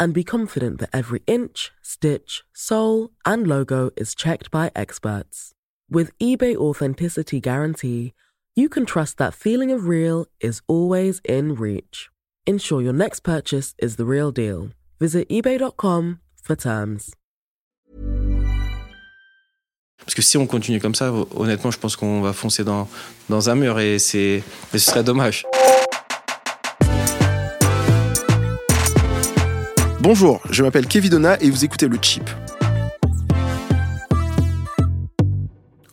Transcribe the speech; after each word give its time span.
and 0.00 0.14
be 0.14 0.24
confident 0.24 0.80
that 0.80 0.90
every 0.92 1.22
inch, 1.26 1.70
stitch, 1.82 2.42
sole, 2.54 3.10
and 3.24 3.46
logo 3.46 3.90
is 3.96 4.14
checked 4.14 4.50
by 4.50 4.72
experts. 4.74 5.52
With 5.90 6.16
eBay 6.18 6.56
Authenticity 6.56 7.38
Guarantee, 7.40 8.14
you 8.56 8.68
can 8.68 8.86
trust 8.86 9.18
that 9.18 9.34
feeling 9.34 9.70
of 9.70 9.86
real 9.86 10.26
is 10.40 10.62
always 10.66 11.20
in 11.24 11.54
reach. 11.54 12.08
Ensure 12.46 12.80
your 12.80 12.92
next 12.94 13.20
purchase 13.20 13.74
is 13.78 13.96
the 13.96 14.06
real 14.06 14.32
deal. 14.32 14.70
Visit 14.98 15.28
eBay.com 15.28 16.20
for 16.42 16.56
terms. 16.56 17.14
Parce 19.98 20.14
que 20.14 20.22
si 20.22 20.38
on 20.38 20.46
continue 20.46 20.80
comme 20.80 20.94
ça, 20.94 21.12
honnêtement, 21.36 21.70
je 21.70 21.78
pense 21.78 21.94
qu'on 21.94 22.22
va 22.22 22.32
foncer 22.32 22.64
dans, 22.64 22.88
dans 23.28 23.50
un 23.50 23.54
mur 23.54 23.78
et, 23.78 23.98
c'est, 23.98 24.42
et 24.74 24.78
ce 24.78 24.90
serait 24.90 25.04
dommage. 25.04 25.44
Bonjour, 30.02 30.40
je 30.50 30.62
m'appelle 30.62 30.86
Kevin 30.86 31.10
Donna 31.10 31.38
et 31.42 31.50
vous 31.50 31.62
écoutez 31.62 31.86
Le 31.86 31.98
Chip. 32.00 32.22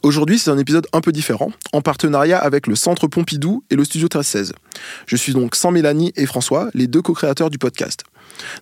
Aujourd'hui, 0.02 0.40
c'est 0.40 0.50
un 0.50 0.58
épisode 0.58 0.88
un 0.94 1.02
peu 1.02 1.12
différent, 1.12 1.52
en 1.74 1.82
partenariat 1.82 2.38
avec 2.38 2.68
le 2.68 2.76
Centre 2.76 3.08
Pompidou 3.08 3.66
et 3.70 3.76
le 3.76 3.84
Studio 3.84 4.06
1316. 4.06 4.54
Je 5.08 5.16
suis 5.18 5.34
donc 5.34 5.56
sans 5.56 5.72
Mélanie 5.72 6.14
et 6.16 6.26
François, 6.26 6.70
les 6.74 6.88
deux 6.88 7.02
co-créateurs 7.02 7.50
du 7.50 7.58
podcast. 7.58 8.06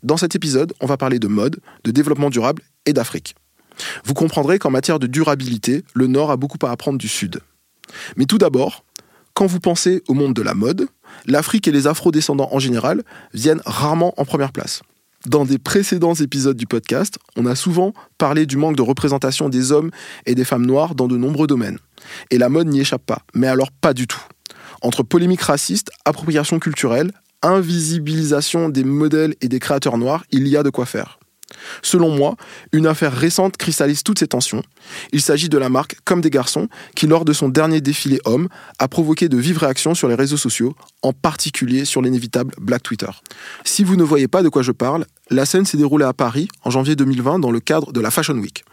Dans 0.02 0.18
cet 0.18 0.34
épisode, 0.34 0.74
on 0.82 0.88
va 0.88 0.98
parler 0.98 1.20
de 1.20 1.28
mode, 1.28 1.60
de 1.84 1.92
développement 1.92 2.32
durable 2.32 2.64
et 2.88 2.94
d'Afrique. 2.94 3.36
Vous 4.04 4.16
comprendrez 4.16 4.58
qu'en 4.58 4.72
matière 4.72 4.98
de 4.98 5.06
durabilité, 5.06 5.84
le 5.94 6.08
Nord 6.08 6.32
a 6.32 6.38
beaucoup 6.38 6.58
à 6.66 6.72
apprendre 6.72 6.98
du 6.98 7.08
Sud. 7.08 7.40
Mais 8.18 8.26
tout 8.26 8.40
d'abord, 8.40 8.84
quand 9.36 9.46
vous 9.46 9.60
pensez 9.60 10.02
au 10.08 10.16
monde 10.16 10.34
de 10.34 10.42
la 10.42 10.56
mode, 10.56 10.88
l'Afrique 11.28 11.68
et 11.68 11.72
les 11.72 11.86
afro-descendants 11.86 12.50
en 12.52 12.58
général 12.58 13.04
viennent 13.36 13.62
rarement 13.68 14.16
en 14.18 14.26
première 14.26 14.52
place. 14.52 14.82
Dans 15.26 15.44
des 15.44 15.58
précédents 15.58 16.14
épisodes 16.14 16.56
du 16.56 16.68
podcast, 16.68 17.18
on 17.36 17.48
a 17.48 17.56
souvent 17.56 17.94
parlé 18.20 18.46
du 18.46 18.58
manque 18.58 18.76
de 18.76 18.84
représentation 18.84 19.50
des 19.50 19.72
hommes 19.72 19.90
et 20.28 20.36
des 20.36 20.46
femmes 20.46 20.66
noires 20.66 20.94
dans 20.94 21.08
de 21.08 21.18
nombreux 21.18 21.48
domaines. 21.48 21.80
Et 22.30 22.38
la 22.38 22.48
mode 22.48 22.68
n'y 22.68 22.82
échappe 22.82 23.06
pas, 23.06 23.24
mais 23.34 23.48
alors 23.48 23.72
pas 23.72 23.96
du 23.96 24.06
tout. 24.06 24.22
Entre 24.84 25.02
polémiques 25.02 25.42
racistes, 25.42 25.90
appropriation 26.06 26.60
culturelle, 26.60 27.12
invisibilisation 27.42 28.70
des 28.70 28.84
modèles 28.84 29.36
et 29.42 29.48
des 29.48 29.60
créateurs 29.60 29.98
noirs, 29.98 30.24
il 30.30 30.48
y 30.48 30.58
a 30.58 30.64
de 30.64 30.70
quoi 30.70 30.86
faire. 30.86 31.18
Selon 31.82 32.10
moi, 32.10 32.36
une 32.72 32.88
affaire 32.88 33.14
récente 33.14 33.58
cristallise 33.58 34.04
toutes 34.04 34.20
ces 34.20 34.28
tensions. 34.28 34.64
Il 35.12 35.22
s'agit 35.22 35.50
de 35.50 35.58
la 35.58 35.70
marque 35.70 35.98
Comme 36.04 36.22
des 36.22 36.30
garçons, 36.30 36.68
qui 36.96 37.08
lors 37.08 37.26
de 37.26 37.34
son 37.34 37.50
dernier 37.50 37.82
défilé 37.82 38.20
homme, 38.26 38.50
a 38.80 38.88
provoqué 38.88 39.30
de 39.30 39.38
vives 39.38 39.58
réactions 39.58 39.96
sur 39.96 40.08
les 40.08 40.16
réseaux 40.16 40.38
sociaux, 40.38 40.76
en 41.02 41.14
particulier 41.14 41.86
sur 41.86 42.02
l'inévitable 42.02 42.54
Black 42.60 42.84
Twitter. 42.84 43.10
Si 43.64 43.84
vous 43.84 43.96
ne 43.96 44.04
voyez 44.04 44.28
pas 44.28 44.44
de 44.44 44.50
quoi 44.50 44.64
je 44.64 44.72
parle, 44.72 45.06
la 45.30 45.46
scène 45.46 45.66
s'est 45.66 45.78
déroulée 45.78 46.06
à 46.06 46.14
Paris 46.14 46.48
en 46.64 46.70
janvier 46.70 46.96
2020 46.96 47.40
dans 47.40 47.52
le 47.52 47.60
cadre 47.60 47.92
de 47.92 48.00
la 48.00 48.12
Fashion 48.12 48.36
Week. 48.36 48.64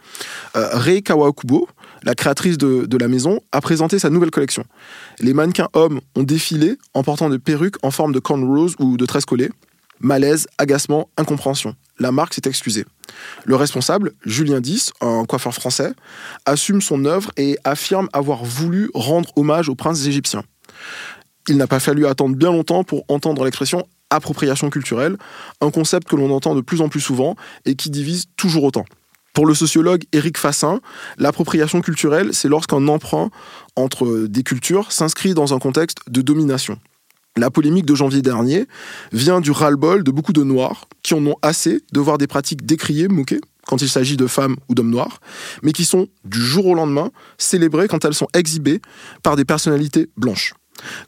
Euh, 0.55 0.69
Rei 0.73 1.01
Kawakubo, 1.01 1.67
la 2.03 2.15
créatrice 2.15 2.57
de, 2.57 2.85
de, 2.85 2.97
la 2.97 3.07
maison, 3.07 3.39
a 3.51 3.61
présenté 3.61 3.97
sa 3.97 4.09
nouvelle 4.09 4.31
collection. 4.31 4.63
Les 5.19 5.33
mannequins 5.33 5.69
hommes 5.73 5.99
ont 6.15 6.23
défilé 6.23 6.77
en 6.93 7.03
portant 7.03 7.29
des 7.29 7.39
perruques 7.39 7.77
en 7.83 7.91
forme 7.91 8.13
de 8.13 8.19
cornrows 8.19 8.69
ou 8.79 8.97
de 8.97 9.05
tresses 9.05 9.25
collées. 9.25 9.49
Malaise, 9.99 10.47
agacement, 10.57 11.09
incompréhension. 11.17 11.75
La 11.97 12.11
marque 12.11 12.33
s'est 12.33 12.41
excusée. 12.45 12.85
Le 13.45 13.55
responsable, 13.55 14.11
Julien 14.25 14.59
Dix, 14.59 14.91
un 15.01 15.25
coiffeur 15.25 15.53
français, 15.53 15.93
assume 16.45 16.81
son 16.81 17.05
œuvre 17.05 17.31
et 17.37 17.57
affirme 17.63 18.09
avoir 18.13 18.43
voulu 18.43 18.89
rendre 18.93 19.29
hommage 19.37 19.69
aux 19.69 19.75
princes 19.75 20.05
égyptiens. 20.05 20.43
Il 21.47 21.57
n'a 21.57 21.67
pas 21.67 21.79
fallu 21.79 22.05
attendre 22.05 22.35
bien 22.35 22.51
longtemps 22.51 22.83
pour 22.83 23.03
entendre 23.07 23.43
l'expression 23.43 23.85
appropriation 24.13 24.69
culturelle, 24.69 25.17
un 25.61 25.71
concept 25.71 26.07
que 26.07 26.15
l'on 26.15 26.31
entend 26.31 26.55
de 26.55 26.61
plus 26.61 26.81
en 26.81 26.89
plus 26.89 27.01
souvent 27.01 27.35
et 27.65 27.75
qui 27.75 27.89
divise 27.89 28.25
toujours 28.37 28.63
autant. 28.63 28.85
Pour 29.33 29.47
le 29.47 29.55
sociologue 29.55 30.03
Éric 30.11 30.37
Fassin, 30.37 30.79
l'appropriation 31.17 31.81
culturelle, 31.81 32.33
c'est 32.33 32.47
lorsqu'un 32.47 32.87
emprunt 32.87 33.31
entre 33.75 34.27
des 34.27 34.43
cultures 34.43 34.91
s'inscrit 34.91 35.33
dans 35.33 35.55
un 35.55 35.59
contexte 35.59 35.97
de 36.07 36.21
domination. 36.21 36.77
La 37.35 37.49
polémique 37.49 37.87
de 37.87 37.95
janvier 37.95 38.21
dernier 38.21 38.67
vient 39.11 39.41
du 39.41 39.49
ras-le-bol 39.49 40.03
de 40.03 40.11
beaucoup 40.11 40.33
de 40.33 40.43
Noirs 40.43 40.87
qui 41.01 41.15
en 41.15 41.25
ont 41.25 41.35
assez 41.41 41.81
de 41.91 41.99
voir 41.99 42.19
des 42.19 42.27
pratiques 42.27 42.63
décriées, 42.63 43.07
moquées, 43.07 43.41
quand 43.65 43.81
il 43.81 43.89
s'agit 43.89 44.17
de 44.17 44.27
femmes 44.27 44.55
ou 44.69 44.75
d'hommes 44.75 44.91
noirs, 44.91 45.19
mais 45.63 45.71
qui 45.71 45.85
sont 45.85 46.07
du 46.25 46.39
jour 46.39 46.67
au 46.67 46.75
lendemain 46.75 47.11
célébrées 47.37 47.87
quand 47.87 48.05
elles 48.05 48.13
sont 48.13 48.27
exhibées 48.33 48.81
par 49.23 49.35
des 49.35 49.45
personnalités 49.45 50.09
blanches. 50.17 50.53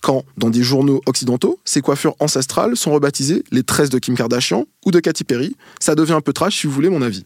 Quand, 0.02 0.24
dans 0.38 0.50
des 0.50 0.64
journaux 0.64 1.02
occidentaux, 1.06 1.60
ces 1.66 1.82
coiffures 1.82 2.16
ancestrales 2.20 2.76
sont 2.76 2.92
rebaptisées 2.92 3.44
les 3.52 3.64
tresses 3.64 3.90
de 3.90 4.00
Kim 4.00 4.16
Kardashian 4.16 4.66
ou 4.86 4.92
de 4.92 5.00
Katy 5.00 5.24
Perry, 5.24 5.56
ça 5.80 5.96
devient 5.96 6.14
un 6.14 6.22
peu 6.22 6.34
trash 6.34 6.60
si 6.60 6.68
vous 6.68 6.74
voulez 6.74 6.90
mon 6.90 7.02
avis. 7.02 7.24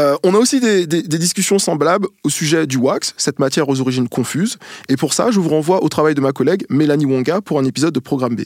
Euh, 0.00 0.16
on 0.24 0.34
a 0.34 0.38
aussi 0.38 0.58
des, 0.58 0.86
des, 0.86 1.02
des, 1.02 1.18
discussions 1.18 1.60
semblables 1.60 2.08
au 2.24 2.28
sujet 2.28 2.66
du 2.66 2.76
wax, 2.76 3.14
cette 3.16 3.38
matière 3.38 3.68
aux 3.68 3.80
origines 3.80 4.08
confuses. 4.08 4.58
Et 4.88 4.96
pour 4.96 5.12
ça, 5.12 5.30
je 5.30 5.38
vous 5.38 5.48
renvoie 5.48 5.84
au 5.84 5.88
travail 5.88 6.14
de 6.14 6.20
ma 6.20 6.32
collègue 6.32 6.66
Mélanie 6.68 7.06
Wonga 7.06 7.40
pour 7.40 7.60
un 7.60 7.64
épisode 7.64 7.94
de 7.94 8.00
Programme 8.00 8.34
B. 8.34 8.42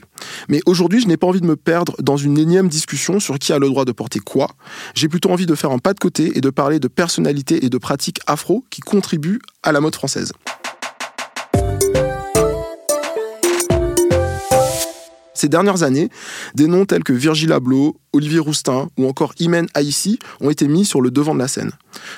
Mais 0.49 0.60
aujourd'hui, 0.66 1.00
je 1.00 1.06
n'ai 1.06 1.16
pas 1.16 1.27
envie 1.27 1.41
de 1.41 1.47
me 1.47 1.56
perdre 1.56 1.95
dans 2.00 2.19
une 2.19 2.39
énième 2.39 2.69
discussion 2.69 3.19
sur 3.19 3.39
qui 3.39 3.53
a 3.55 3.59
le 3.59 3.66
droit 3.66 3.87
de 3.87 3.93
porter 3.93 4.19
quoi. 4.19 4.49
J'ai 4.95 5.09
plutôt 5.09 5.31
envie 5.31 5.47
de 5.47 5.55
faire 5.55 5.71
un 5.71 5.78
pas 5.78 5.95
de 5.95 5.99
côté 5.99 6.37
et 6.37 6.43
de 6.43 6.50
parler 6.50 6.81
de 6.81 6.89
personnalités 6.89 7.65
et 7.65 7.71
de 7.71 7.78
pratiques 7.78 8.21
afro 8.27 8.65
qui 8.69 8.83
contribuent 8.83 9.41
à 9.62 9.72
la 9.72 9.81
mode 9.81 9.95
française. 9.95 10.33
Ces 15.38 15.49
dernières 15.49 15.84
années, 15.84 16.09
des 16.56 16.66
noms 16.66 16.84
tels 16.84 17.04
que 17.04 17.12
Virgil 17.12 17.53
Abloh, 17.53 17.97
Olivier 18.12 18.41
Roustin 18.41 18.88
ou 18.99 19.06
encore 19.06 19.34
Imen 19.38 19.69
Haïssi 19.72 20.19
ont 20.41 20.50
été 20.50 20.66
mis 20.66 20.84
sur 20.84 21.00
le 21.00 21.12
devant 21.12 21.32
de 21.32 21.38
la 21.38 21.47
scène. 21.47 21.71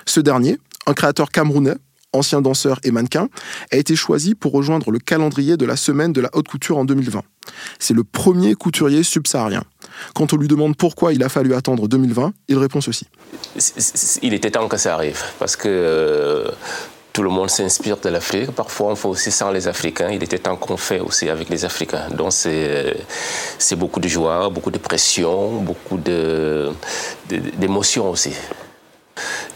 Ce 0.06 0.20
dernier, 0.20 0.56
un 0.86 0.94
créateur 0.94 1.30
camerounais, 1.30 1.76
ancien 2.14 2.40
danseur 2.40 2.80
et 2.82 2.90
mannequin, 2.90 3.28
a 3.72 3.76
été 3.76 3.94
choisi 3.94 4.34
pour 4.34 4.52
rejoindre 4.52 4.90
le 4.90 4.98
calendrier 4.98 5.58
de 5.58 5.66
la 5.66 5.76
semaine 5.76 6.14
de 6.14 6.22
la 6.22 6.30
haute 6.32 6.48
couture 6.48 6.78
en 6.78 6.86
2020. 6.86 7.20
C'est 7.78 7.92
le 7.92 8.04
premier 8.04 8.54
couturier 8.54 9.02
subsaharien. 9.02 9.64
Quand 10.14 10.32
on 10.32 10.38
lui 10.38 10.48
demande 10.48 10.74
pourquoi 10.74 11.12
il 11.12 11.22
a 11.22 11.28
fallu 11.28 11.52
attendre 11.52 11.88
2020, 11.88 12.32
il 12.48 12.56
répond 12.56 12.80
ceci. 12.80 13.06
Il 14.22 14.32
était 14.32 14.52
temps 14.52 14.66
que 14.66 14.78
ça 14.78 14.94
arrive, 14.94 15.20
parce 15.38 15.56
que 15.56 15.68
euh, 15.68 16.50
tout 17.20 17.24
le 17.24 17.30
monde 17.30 17.50
s'inspire 17.50 17.98
de 17.98 18.08
l'Afrique. 18.08 18.50
Parfois, 18.52 18.92
on 18.92 18.96
fait 18.96 19.08
aussi 19.08 19.30
sans 19.30 19.50
les 19.50 19.68
Africains. 19.68 20.08
Il 20.10 20.22
était 20.24 20.38
temps 20.38 20.56
qu'on 20.56 20.78
fait 20.78 21.00
aussi 21.00 21.28
avec 21.28 21.50
les 21.50 21.66
Africains. 21.66 22.08
Donc, 22.08 22.32
c'est 22.32 23.76
beaucoup 23.76 24.00
de 24.00 24.08
joie, 24.08 24.48
beaucoup 24.48 24.70
de 24.70 24.78
pression, 24.78 25.56
beaucoup 25.56 25.98
d'émotions 27.58 28.08
aussi. 28.08 28.32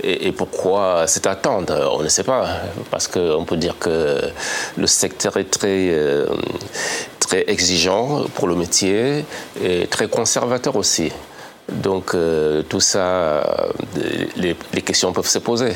Et, 0.03 0.31
pourquoi 0.33 1.07
cette 1.07 1.27
attente 1.27 1.71
On 1.71 2.03
ne 2.03 2.09
sait 2.09 2.23
pas. 2.23 2.47
Parce 2.91 3.09
qu'on 3.09 3.47
peut 3.47 3.57
dire 3.57 3.79
que 3.79 4.21
le 4.77 4.87
secteur 4.87 5.39
est 5.39 5.65
euh, 5.65 6.27
très 7.19 7.45
exigeant 7.49 8.27
pour 8.35 8.47
le 8.47 8.57
métier 8.57 9.25
et 9.65 9.87
très 9.87 10.09
conservateur 10.09 10.77
aussi. 10.77 11.11
Donc 11.73 12.15
euh, 12.15 12.63
tout 12.63 12.81
ça, 12.81 12.99
euh, 12.99 13.43
les, 14.37 14.55
les, 14.73 14.83
questions 14.83 15.13
peuvent 15.13 15.27
se 15.27 15.39
poser. 15.39 15.73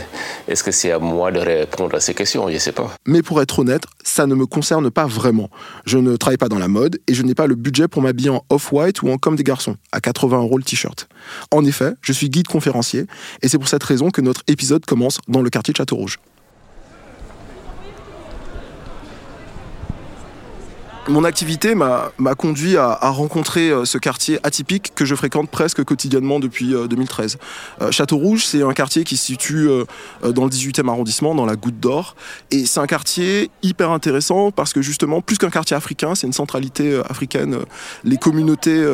Est-ce 0.47 0.63
que 0.63 0.71
c'est 0.71 0.91
à 0.91 0.99
moi 0.99 1.33
de 1.33 1.39
répondre 1.39 1.95
à 1.95 2.01
ces 2.01 2.15
questions? 2.15 2.47
Je 2.49 2.55
ne 2.55 2.59
sais 2.59 2.73
pas. 2.73 2.91
Mais 3.07 3.23
pour 3.23 3.41
être 3.41 3.59
honnête, 3.59 3.85
ça 4.05 4.27
ne 4.27 4.35
me 4.35 4.45
concerne 4.45 4.91
pas 4.91 5.07
vraiment. 5.07 5.49
Je 5.87 5.97
ne 5.97 6.17
travaille 6.17 6.37
pas 6.37 6.49
dans 6.49 6.59
la 6.59 6.69
mode 6.69 6.99
et 7.07 7.15
je 7.15 7.23
n'ai 7.23 7.35
pas 7.35 7.47
le 7.47 7.55
budget 7.55 7.89
pour 7.89 8.03
m'habiller 8.03 8.31
en 8.31 8.45
off-white 8.51 9.03
ou 9.03 9.09
en 9.11 9.17
comme 9.17 9.37
des 9.37 9.45
garçons, 9.45 9.77
à 9.93 10.01
80 10.01 10.39
euros 10.39 10.59
le 10.59 10.65
t-shirt. 10.65 11.09
En 11.51 11.65
effet, 11.65 11.95
je 12.03 12.13
suis 12.13 12.29
guide 12.29 12.49
conférencier 12.49 13.07
et 13.43 13.49
c'est 13.49 13.59
pour 13.59 13.69
cette 13.69 13.85
raison 13.85 14.11
que 14.11 14.21
notre 14.21 14.43
épisode 14.47 14.85
commence 14.85 15.19
dans 15.27 15.41
le 15.41 15.49
quartier 15.49 15.73
de 15.73 15.79
Château-Rouge. 15.79 16.19
Mon 21.09 21.25
activité 21.25 21.75
m'a 21.75 22.11
conduit 22.37 22.77
à, 22.77 22.99
rencontrer 23.09 23.71
euh, 23.71 23.87
ce 23.87 23.97
quartier 23.97 24.39
atypique 24.43 24.93
que 24.95 25.07
je 25.07 25.15
fréquente 25.15 25.49
presque 25.49 25.83
quotidiennement 25.83 26.39
depuis 26.39 26.75
2013. 26.89 27.39
Euh, 27.81 27.87
euh, 27.87 27.91
Château 27.91 28.19
Rouge, 28.19 28.45
c'est 28.45 28.63
un 28.63 28.75
quartier 28.75 29.05
qui 29.05 29.17
se 29.17 29.25
situe 29.25 29.69
dans 30.23 30.45
le 30.45 30.51
18e 30.51 30.87
arrondissement, 30.87 31.35
dans 31.35 31.47
la 31.47 31.57
Goutte 31.57 31.81
d'Or. 31.81 32.15
Et 32.51 32.67
c'est 32.67 32.81
un 32.81 32.87
quartier 32.87 33.51
hyper 33.63 33.91
intéressant 33.91 34.51
parce 34.51 34.75
que 34.75 34.83
justement, 34.83 35.23
plus 35.23 35.39
qu'un 35.39 35.49
quartier 35.49 35.75
africain, 35.75 36.15
c'est 36.15 36.27
une 36.27 36.35
centralité 36.35 37.01
africaine. 37.09 37.57
Les 38.05 38.19
communautés 38.19 38.87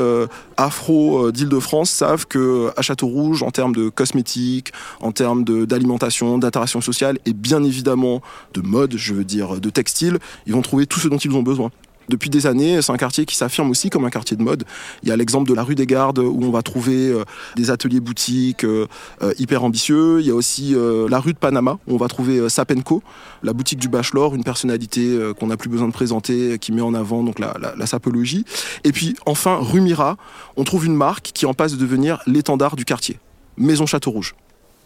afro 0.57 1.33
d'Île-de-France 1.33 1.91
savent 1.91 2.27
que 2.27 2.71
à 2.77 2.83
Château 2.83 3.09
Rouge, 3.09 3.43
en 3.43 3.51
termes 3.51 3.75
de 3.75 3.89
cosmétiques, 3.89 4.73
en 5.01 5.11
termes 5.11 5.45
d'alimentation, 5.45 6.39
d'interaction 6.39 6.81
sociale 6.81 7.19
et 7.27 7.33
bien 7.33 7.65
évidemment 7.65 8.23
de 8.55 8.61
mode, 8.61 8.97
je 8.97 9.15
veux 9.15 9.25
dire 9.25 9.61
de 9.61 9.71
textile, 9.71 10.19
ils 10.47 10.53
vont 10.53 10.63
trouver 10.63 10.87
tout 10.87 11.01
ce 11.01 11.09
dont 11.09 11.19
ils 11.19 11.35
ont 11.35 11.43
besoin. 11.43 11.71
Depuis 12.09 12.31
des 12.31 12.47
années, 12.47 12.83
c'est 12.83 12.93
un 12.93 12.97
quartier 12.97 13.25
qui 13.25 13.37
s'affirme 13.37 13.71
aussi 13.71 13.91
comme 13.91 14.05
un 14.05 14.11
quartier 14.11 14.37
de 14.37 14.43
mode. 14.43 14.65
Il 15.03 15.09
y 15.09 15.13
a 15.13 15.17
l'exemple 15.17 15.49
de 15.49 15.55
la 15.55 15.63
rue 15.63 15.75
des 15.75 15.87
Gardes 15.87 16.19
où 16.19 16.41
on 16.43 16.51
va 16.51 16.63
trouver 16.63 17.09
euh, 17.11 17.25
des 17.57 17.71
ateliers 17.71 18.01
boutiques 18.01 18.65
euh, 18.65 18.87
euh, 19.23 19.33
hyper 19.39 19.65
ambitieux. 19.65 20.21
Il 20.21 20.27
y 20.27 20.31
a 20.31 20.35
aussi 20.35 20.75
la 21.09 21.19
rue 21.19 21.33
de 21.33 21.39
Panama 21.39 21.79
où 21.87 21.95
on 21.95 21.97
va 21.97 22.09
trouver 22.09 22.49
Sapenco, 22.49 23.03
la 23.43 23.53
boutique 23.53 23.79
du 23.79 23.89
bachelor, 23.89 24.35
une 24.35 24.45
personnalité 24.45 25.19
qu'on 25.39 25.47
n'a 25.47 25.57
plus 25.57 25.69
besoin 25.69 25.89
de 25.89 25.93
présenter, 25.93 26.59
qui 26.59 26.73
met 26.73 26.81
en 26.81 26.95
avant 26.95 27.23
donc 27.23 27.39
la, 27.39 27.55
la 27.77 27.87
sapologie. 27.87 28.45
Et 28.85 28.93
puis 28.93 29.17
enfin, 29.27 29.59
rue 29.61 29.81
Mira, 29.81 30.17
on 30.57 30.65
trouve 30.65 30.87
une 30.87 30.97
marque 30.97 31.31
qui 31.35 31.47
en 31.47 31.55
passe 31.55 31.73
de 31.73 31.79
devenir 31.79 32.21
l'étendard 32.27 32.77
du 32.77 32.85
quartier, 32.85 33.19
Maison 33.57 33.87
Château 33.87 34.11
Rouge 34.11 34.35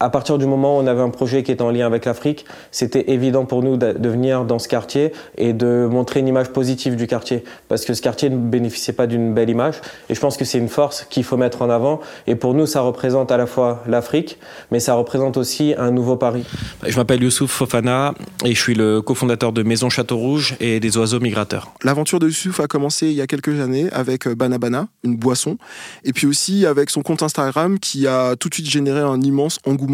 à 0.01 0.11
partir 0.11 0.39
du 0.39 0.47
moment 0.47 0.79
où 0.79 0.81
on 0.83 0.87
avait 0.87 1.03
un 1.03 1.11
projet 1.11 1.43
qui 1.43 1.51
était 1.51 1.63
en 1.63 1.71
lien 1.71 1.87
avec 1.87 2.05
l'Afrique, 2.05 2.45
c'était 2.71 3.11
évident 3.11 3.45
pour 3.45 3.63
nous 3.63 3.77
de, 3.77 4.09
venir 4.09 4.45
dans 4.45 4.59
ce 4.59 4.69
quartier 4.69 5.13
et 5.37 5.53
de 5.53 5.89
montrer 5.91 6.21
une 6.21 6.29
image 6.29 6.51
positive 6.51 6.97
du 6.97 7.07
quartier. 7.07 7.45
Parce 7.69 7.85
que 7.85 7.95
ce 7.95 8.03
quartier 8.03 8.31
ne 8.31 8.37
bénéficiait 8.37 8.93
pas 8.93 9.07
d'une 9.07 9.35
belle 9.35 9.51
image. 9.51 9.81
Et 10.09 10.15
je 10.15 10.21
pense 10.21 10.37
que 10.37 10.45
c'est 10.45 10.59
une 10.59 10.69
force 10.69 11.07
qu'il 11.11 11.25
faut 11.25 11.37
mettre 11.37 11.63
en 11.63 11.71
avant. 11.71 12.01
Et 12.27 12.37
pour 12.37 12.55
nous, 12.55 12.67
ça 12.67 12.81
représente 12.81 13.33
à 13.33 13.37
la 13.37 13.47
fois 13.47 13.83
l'Afrique, 13.87 14.39
mais 14.71 14.81
ça 14.81 14.95
représente 14.95 15.37
aussi 15.37 15.75
un 15.77 15.91
nouveau 15.91 16.17
Paris. 16.17 16.45
Je 16.87 16.97
m'appelle 16.97 17.23
Youssouf 17.23 17.51
Fofana 17.51 18.15
et 18.45 18.55
je 18.55 18.61
suis 18.61 18.75
le 18.75 19.03
cofondateur 19.03 19.53
de 19.53 19.63
Maison 19.63 19.91
Château 19.91 20.17
Rouge 20.17 20.57
et 20.61 20.81
des 20.81 20.97
Oiseaux 20.97 21.21
Migrateurs. 21.21 21.73
L'aventure 21.83 22.21
de 22.21 22.27
Youssouf 22.27 22.61
a 22.61 22.67
commencé 22.67 23.09
il 23.09 23.15
y 23.15 23.21
a 23.21 23.27
quelques 23.27 23.61
années 23.61 23.89
avec 23.93 24.27
euh, 24.27 24.35
Banabana, 24.35 24.89
une 25.03 25.17
boisson. 25.17 25.59
Et 26.05 26.13
puis 26.13 26.27
aussi 26.27 26.67
avec 26.67 26.91
son 26.91 27.03
compte 27.03 27.23
Instagram 27.23 27.79
qui 27.79 28.07
a 28.07 28.37
tout 28.37 28.49
de 28.49 28.55
suite 28.55 28.71
généré 28.71 29.01
un 29.01 29.21
immense 29.21 29.59
engouement 29.67 29.88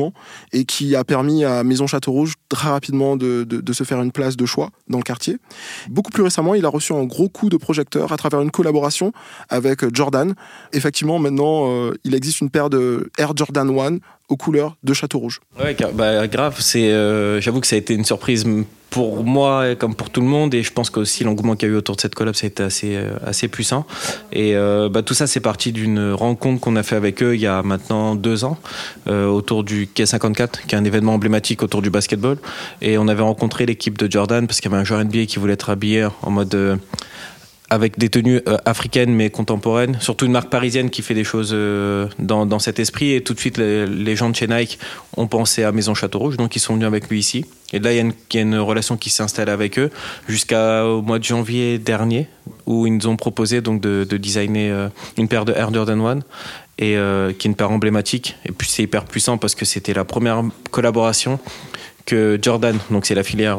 et 0.53 0.65
qui 0.65 0.97
a 0.97 1.05
permis 1.05 1.45
à 1.45 1.65
Maison 1.65 1.87
Château 1.87 2.13
Rouge 2.13 2.35
très 2.49 2.69
rapidement 2.69 3.17
de, 3.17 3.47
se 3.73 3.85
faire 3.85 4.01
une 4.01 4.13
place 4.13 4.37
de 4.37 4.47
choix 4.47 4.71
dans 4.89 4.99
le 4.99 5.03
quartier. 5.03 5.39
Beaucoup 5.89 6.11
plus 6.11 6.23
récemment, 6.23 6.55
il 6.55 6.65
a 6.65 6.69
reçu 6.69 6.93
un 6.93 7.05
gros 7.05 7.29
coup 7.29 7.49
de 7.49 7.57
projecteur 7.57 8.13
à 8.13 8.17
travers 8.17 8.41
une 8.41 8.51
collaboration 8.51 9.13
avec 9.49 9.93
Jordan. 9.95 10.35
Effectivement, 10.73 11.19
maintenant, 11.19 11.71
euh, 11.71 11.95
il 12.05 12.15
existe 12.15 12.41
une 12.41 12.51
paire 12.51 12.71
de 12.71 13.11
Air 13.19 13.37
Jordan 13.37 13.69
One 13.71 14.01
aux 14.29 14.37
couleurs 14.37 14.77
de 14.83 14.95
Château 14.95 15.19
Rouge. 15.19 15.41
Bah, 15.95 16.27
grave. 16.29 16.61
Euh, 16.77 17.41
j'avoue 17.41 17.61
que 17.61 17.67
ça 17.67 17.77
a 17.77 17.79
été 17.79 17.95
une 17.95 18.05
surprise 18.05 18.45
pour 18.95 19.25
moi 19.25 19.75
comme 19.75 19.97
pour 19.97 20.09
tout 20.09 20.21
le 20.21 20.29
monde 20.29 20.55
et 20.55 20.63
je 20.63 20.73
pense 20.73 20.89
qu'aussi 20.89 21.25
l'engouement 21.25 21.57
qu'il 21.57 21.69
y 21.69 21.73
a 21.73 21.75
eu 21.75 21.77
autour 21.77 21.97
de 21.97 22.01
cette 22.01 22.15
collab 22.15 22.37
ça 22.37 22.47
a 22.47 22.49
été 22.49 22.63
assez 22.63 22.95
euh, 22.95 23.17
assez 23.27 23.49
puissant. 23.49 23.87
Et 24.31 24.55
euh, 24.55 24.89
bah, 24.89 25.03
tout 25.03 25.15
ça 25.15 25.27
c'est 25.27 25.41
parti 25.41 25.73
d'une 25.73 26.13
rencontre 26.13 26.61
qu'on 26.61 26.77
a 26.77 26.85
fait 26.85 26.95
avec 26.95 27.21
eux 27.21 27.35
il 27.35 27.41
y 27.41 27.49
a 27.49 27.65
maintenant 27.65 28.15
deux 28.15 28.45
ans 28.45 28.57
autour 29.09 29.65
du 29.65 29.87
K54 29.87 30.67
qui 30.69 30.77
est 30.77 30.79
un 30.79 30.85
événement 30.85 31.15
emblématique 31.15 31.65
autour 31.65 31.83
du 31.83 31.91
basketball. 31.91 32.39
Et 32.83 32.97
on 32.97 33.09
avait 33.09 33.23
rencontré 33.23 33.67
l'équipe 33.67 33.99
de 33.99 34.11
Jordan 34.11 34.47
parce 34.47 34.61
qu'il 34.61 34.71
y 34.71 34.75
avait 34.75 34.81
un 34.81 34.85
joueur 34.85 35.05
NBA 35.05 35.27
qui 35.27 35.41
voulait 35.41 35.55
être 35.55 35.71
habillé 35.71 36.07
en 36.23 36.31
mode 36.31 36.79
avec 37.75 37.99
des 37.99 38.09
tenues 38.09 38.41
euh, 38.47 38.57
africaines 38.65 39.13
mais 39.13 39.31
contemporaines, 39.31 39.99
surtout 40.01 40.27
une 40.27 40.33
marque 40.33 40.49
parisienne 40.49 40.91
qui 40.91 41.03
fait 41.03 41.15
des 41.15 41.25
choses 41.25 41.51
euh, 41.53 42.07
dans, 42.21 42.47
dans, 42.47 42.61
cet 42.61 42.79
esprit. 42.79 43.13
Et 43.13 43.21
tout 43.21 43.35
de 43.35 43.41
suite, 43.41 43.59
les, 43.59 44.17
gens 44.17 44.31
de 44.31 44.37
chez 44.37 44.47
Nike 44.47 44.79
ont 45.17 45.27
pensé 45.27 45.65
à 45.65 45.73
Maison 45.73 45.93
Château 45.93 46.21
Rouge, 46.21 46.37
donc 46.37 46.55
ils 46.55 46.61
sont 46.61 46.75
venus 46.75 46.87
avec 46.87 47.09
lui 47.09 47.19
ici. 47.19 47.45
Et 47.73 47.81
là, 47.81 47.93
il 47.93 47.97
y, 47.97 48.39
a 48.39 48.41
une, 48.41 48.57
relation 48.59 48.97
qui 48.97 49.11
s'installe 49.11 49.49
avec 49.49 49.79
eux 49.79 49.91
jusqu'au 50.29 51.03
mois 51.03 51.19
de 51.19 51.25
janvier 51.25 51.79
dernier, 51.79 52.29
où 52.67 52.87
ils 52.87 52.95
nous 52.95 53.09
ont 53.09 53.17
proposé 53.17 53.61
donc 53.61 53.81
de, 53.81 54.07
de 54.09 54.17
designer 54.17 54.71
euh, 54.73 54.89
une 55.19 55.27
paire 55.27 55.45
de 55.45 55.53
Air 55.53 55.75
Jordan 55.75 56.01
One 56.01 56.23
et 56.79 56.97
qui 57.39 57.47
est 57.47 57.51
une 57.51 57.55
paire 57.55 57.71
emblématique. 57.71 58.37
Et 58.45 58.51
puis 58.51 58.69
c'est 58.69 58.83
hyper 58.83 59.05
puissant 59.05 59.39
parce 59.39 59.55
que 59.55 59.65
c'était 59.65 59.95
la 59.95 60.05
première 60.05 60.43
collaboration 60.73 61.39
que 62.05 62.37
Jordan, 62.43 62.77
donc 62.91 63.07
c'est 63.07 63.15
la 63.15 63.23
filière 63.23 63.59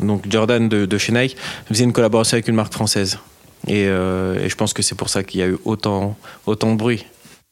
donc 0.00 0.22
Jordan 0.30 0.68
de, 0.68 0.86
de 0.86 0.98
chez 0.98 1.12
Nike, 1.12 1.36
faisait 1.66 1.82
une 1.82 1.92
collaboration 1.92 2.36
avec 2.36 2.46
une 2.46 2.54
marque 2.54 2.72
française. 2.72 3.18
Euh, 3.68 4.38
et, 4.38 4.48
je 4.48 4.54
pense 4.56 4.72
que 4.72 4.82
c'est 4.82 4.94
pour 4.94 5.08
ça 5.08 5.22
qu'il 5.22 5.40
y 5.40 5.42
a 5.42 5.48
eu 5.48 5.56
autant, 5.64 6.16
autant 6.46 6.72
de 6.72 6.76
bruit. 6.76 7.06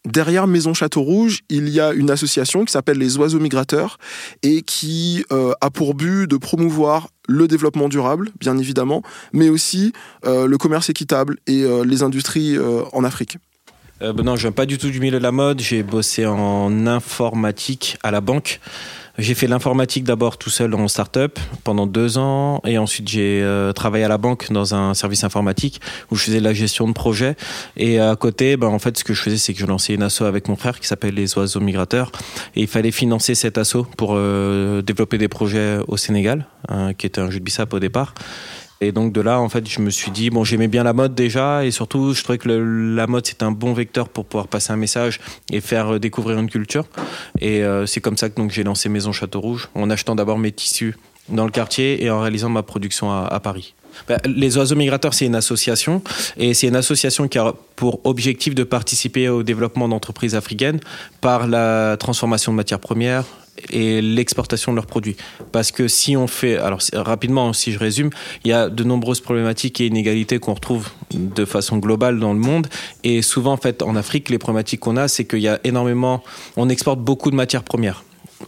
Derrière 0.07 0.47
Maison 0.47 0.75
Château 0.75 1.01
Rouge, 1.01 1.41
il 1.49 1.71
y 1.71 1.81
a 1.81 1.93
une 1.93 2.11
association 2.11 2.67
qui 2.67 2.73
s'appelle 2.73 2.99
les 2.99 3.17
Oiseaux 3.17 3.41
Migrateurs 3.41 3.99
et 4.43 4.61
qui 4.61 5.25
euh, 5.33 5.53
a 5.63 5.71
pour 5.71 5.95
but 5.95 6.27
de 6.29 6.37
promouvoir 6.37 7.09
le 7.27 7.49
développement 7.49 7.89
durable, 7.89 8.31
bien 8.39 8.59
évidemment, 8.59 9.03
mais 9.33 9.49
aussi 9.49 9.95
euh, 10.27 10.47
le 10.47 10.59
commerce 10.59 10.91
équitable 10.91 11.39
et 11.47 11.65
les 11.85 12.03
industries 12.03 12.59
en 12.93 13.03
Afrique. 13.03 13.39
Ben 14.01 14.23
non, 14.23 14.37
je 14.37 14.43
viens 14.43 14.53
pas 14.53 14.67
du 14.67 14.77
tout 14.77 14.91
du 14.91 15.01
milieu 15.01 15.19
de 15.19 15.23
la 15.23 15.33
mode. 15.33 15.61
J'ai 15.61 15.83
bossé 15.83 16.27
en 16.27 16.87
informatique 16.87 17.97
à 18.03 18.11
la 18.11 18.21
banque. 18.21 18.61
J'ai 19.17 19.35
fait 19.35 19.47
l'informatique 19.47 20.03
d'abord 20.03 20.39
tout 20.39 20.51
seul 20.51 20.75
en 20.75 20.89
start-up 20.89 21.39
pendant 21.63 21.87
deux 21.87 22.19
ans 22.19 22.61
et 22.67 22.79
ensuite 22.79 23.09
j'ai 23.09 23.43
euh, 23.43 23.73
travaillé 23.73 24.05
à 24.05 24.09
la 24.09 24.19
banque 24.19 24.51
dans 24.51 24.75
un 24.75 24.93
service 24.93 25.23
informatique 25.23 25.81
où 26.11 26.17
je 26.17 26.25
faisais 26.25 26.41
la 26.41 26.53
gestion 26.53 26.89
de 26.89 26.93
projet 26.93 27.37
et 27.77 28.01
à 28.01 28.17
côté, 28.17 28.57
ben, 28.57 28.67
en 28.67 28.81
fait, 28.81 28.99
ce 28.99 29.05
que 29.05 29.15
je 29.15 29.23
faisais, 29.23 29.37
c'est 29.37 29.55
que 29.55 29.61
je 29.61 29.67
lançais 29.67 29.95
une 29.95 30.03
asso 30.03 30.23
avec 30.23 30.49
mon 30.49 30.57
frère 30.57 30.81
qui 30.81 30.89
s'appelle 30.89 31.15
les 31.15 31.39
Oiseaux 31.39 31.61
Migrateurs 31.61 32.11
et 32.57 32.63
il 32.63 32.67
fallait 32.67 32.91
financer 32.91 33.37
cet 33.37 33.57
asso 33.57 33.87
pour 33.97 34.15
euh, 34.15 34.83
développer 34.83 35.17
des 35.17 35.29
projets 35.29 35.79
au 35.87 35.97
Sénégal, 35.97 36.47
hein, 36.69 36.93
qui 36.93 37.07
était 37.07 37.21
un 37.21 37.31
jeu 37.31 37.39
de 37.39 37.45
bissap 37.45 37.73
au 37.73 37.79
départ. 37.79 38.15
Et 38.85 38.93
donc 38.93 39.13
de 39.13 39.21
là, 39.21 39.41
en 39.41 39.49
fait, 39.49 39.69
je 39.69 39.81
me 39.81 39.91
suis 39.91 40.11
dit, 40.11 40.31
bon, 40.31 40.45
j'aimais 40.45 40.69
bien 40.69 40.85
la 40.85 40.93
mode 40.93 41.15
déjà, 41.15 41.65
et 41.65 41.71
surtout, 41.71 42.13
je 42.13 42.23
trouvais 42.23 42.39
que 42.39 42.49
la 42.49 43.07
mode, 43.07 43.27
c'est 43.27 43.43
un 43.43 43.51
bon 43.51 43.73
vecteur 43.73 44.09
pour 44.09 44.27
pouvoir 44.27 44.47
passer 44.47 44.73
un 44.73 44.77
message 44.77 45.21
et 45.51 45.61
faire 45.61 45.95
euh, 45.95 45.99
découvrir 45.99 46.39
une 46.39 46.51
culture. 46.51 46.85
Et 47.41 47.65
euh, 47.65 47.87
c'est 47.87 48.01
comme 48.01 48.17
ça 48.17 48.29
que 48.29 48.49
j'ai 48.51 48.63
lancé 48.63 48.89
Maison 48.89 49.13
Château 49.13 49.41
Rouge, 49.41 49.69
en 49.75 49.89
achetant 49.89 50.15
d'abord 50.15 50.39
mes 50.39 50.53
tissus 50.53 50.97
dans 51.31 51.47
le 51.47 51.51
quartier 51.51 52.05
et 52.05 52.11
en 52.11 52.21
réalisant 52.21 52.51
ma 52.51 52.63
production 52.63 53.11
à, 53.11 53.41
Paris. 53.41 53.75
Bah, 54.07 54.19
les 54.27 54.59
oiseaux 54.59 54.77
migrateurs, 54.77 55.15
c'est 55.15 55.25
une 55.25 55.35
association 55.35 56.03
et 56.37 56.53
c'est 56.53 56.67
une 56.67 56.77
association 56.77 57.29
qui 57.29 57.39
a 57.39 57.55
pour 57.77 58.05
objectif 58.05 58.55
de 58.55 58.65
participer 58.65 59.31
au 59.31 59.43
développement 59.43 59.89
d'entreprises 59.89 60.35
africaines 60.35 60.81
par 61.23 61.47
la 61.47 61.97
transformation 61.99 62.53
de 62.53 62.57
matières 62.57 62.81
premières, 62.81 63.25
et 63.71 64.03
l'exportation 64.03 64.73
de 64.73 64.77
leurs 64.77 64.87
produits. 64.87 65.17
Parce 65.53 65.71
que 65.73 65.89
si 65.89 66.17
on 66.17 66.27
fait, 66.27 66.57
alors 66.59 66.81
rapidement, 66.93 67.53
si 67.53 67.73
je 67.73 67.79
résume, 67.79 68.11
il 68.45 68.51
y 68.51 68.53
a 68.53 68.69
de 68.69 68.85
nombreuses 68.85 69.21
problématiques 69.21 69.81
et 69.81 69.87
inégalités 69.87 70.39
qu'on 70.39 70.55
retrouve 70.55 70.89
de 71.13 71.45
façon 71.45 71.79
globale 71.79 72.19
dans 72.19 72.33
le 72.33 72.41
monde. 72.41 72.67
Et 73.03 73.23
souvent, 73.23 73.53
en 73.53 73.57
fait, 73.57 73.83
en 73.83 73.97
Afrique, 73.97 74.31
les 74.31 74.39
problématiques 74.39 74.81
qu'on 74.81 74.97
a, 74.97 75.09
c'est 75.09 75.25
qu'il 75.25 75.41
y 75.41 75.49
a 75.49 75.61
énormément, 75.65 76.23
on 76.57 76.69
exporte 76.69 77.01
beaucoup 77.01 77.31
de 77.31 77.37
matières 77.37 77.65
premières 77.65 78.05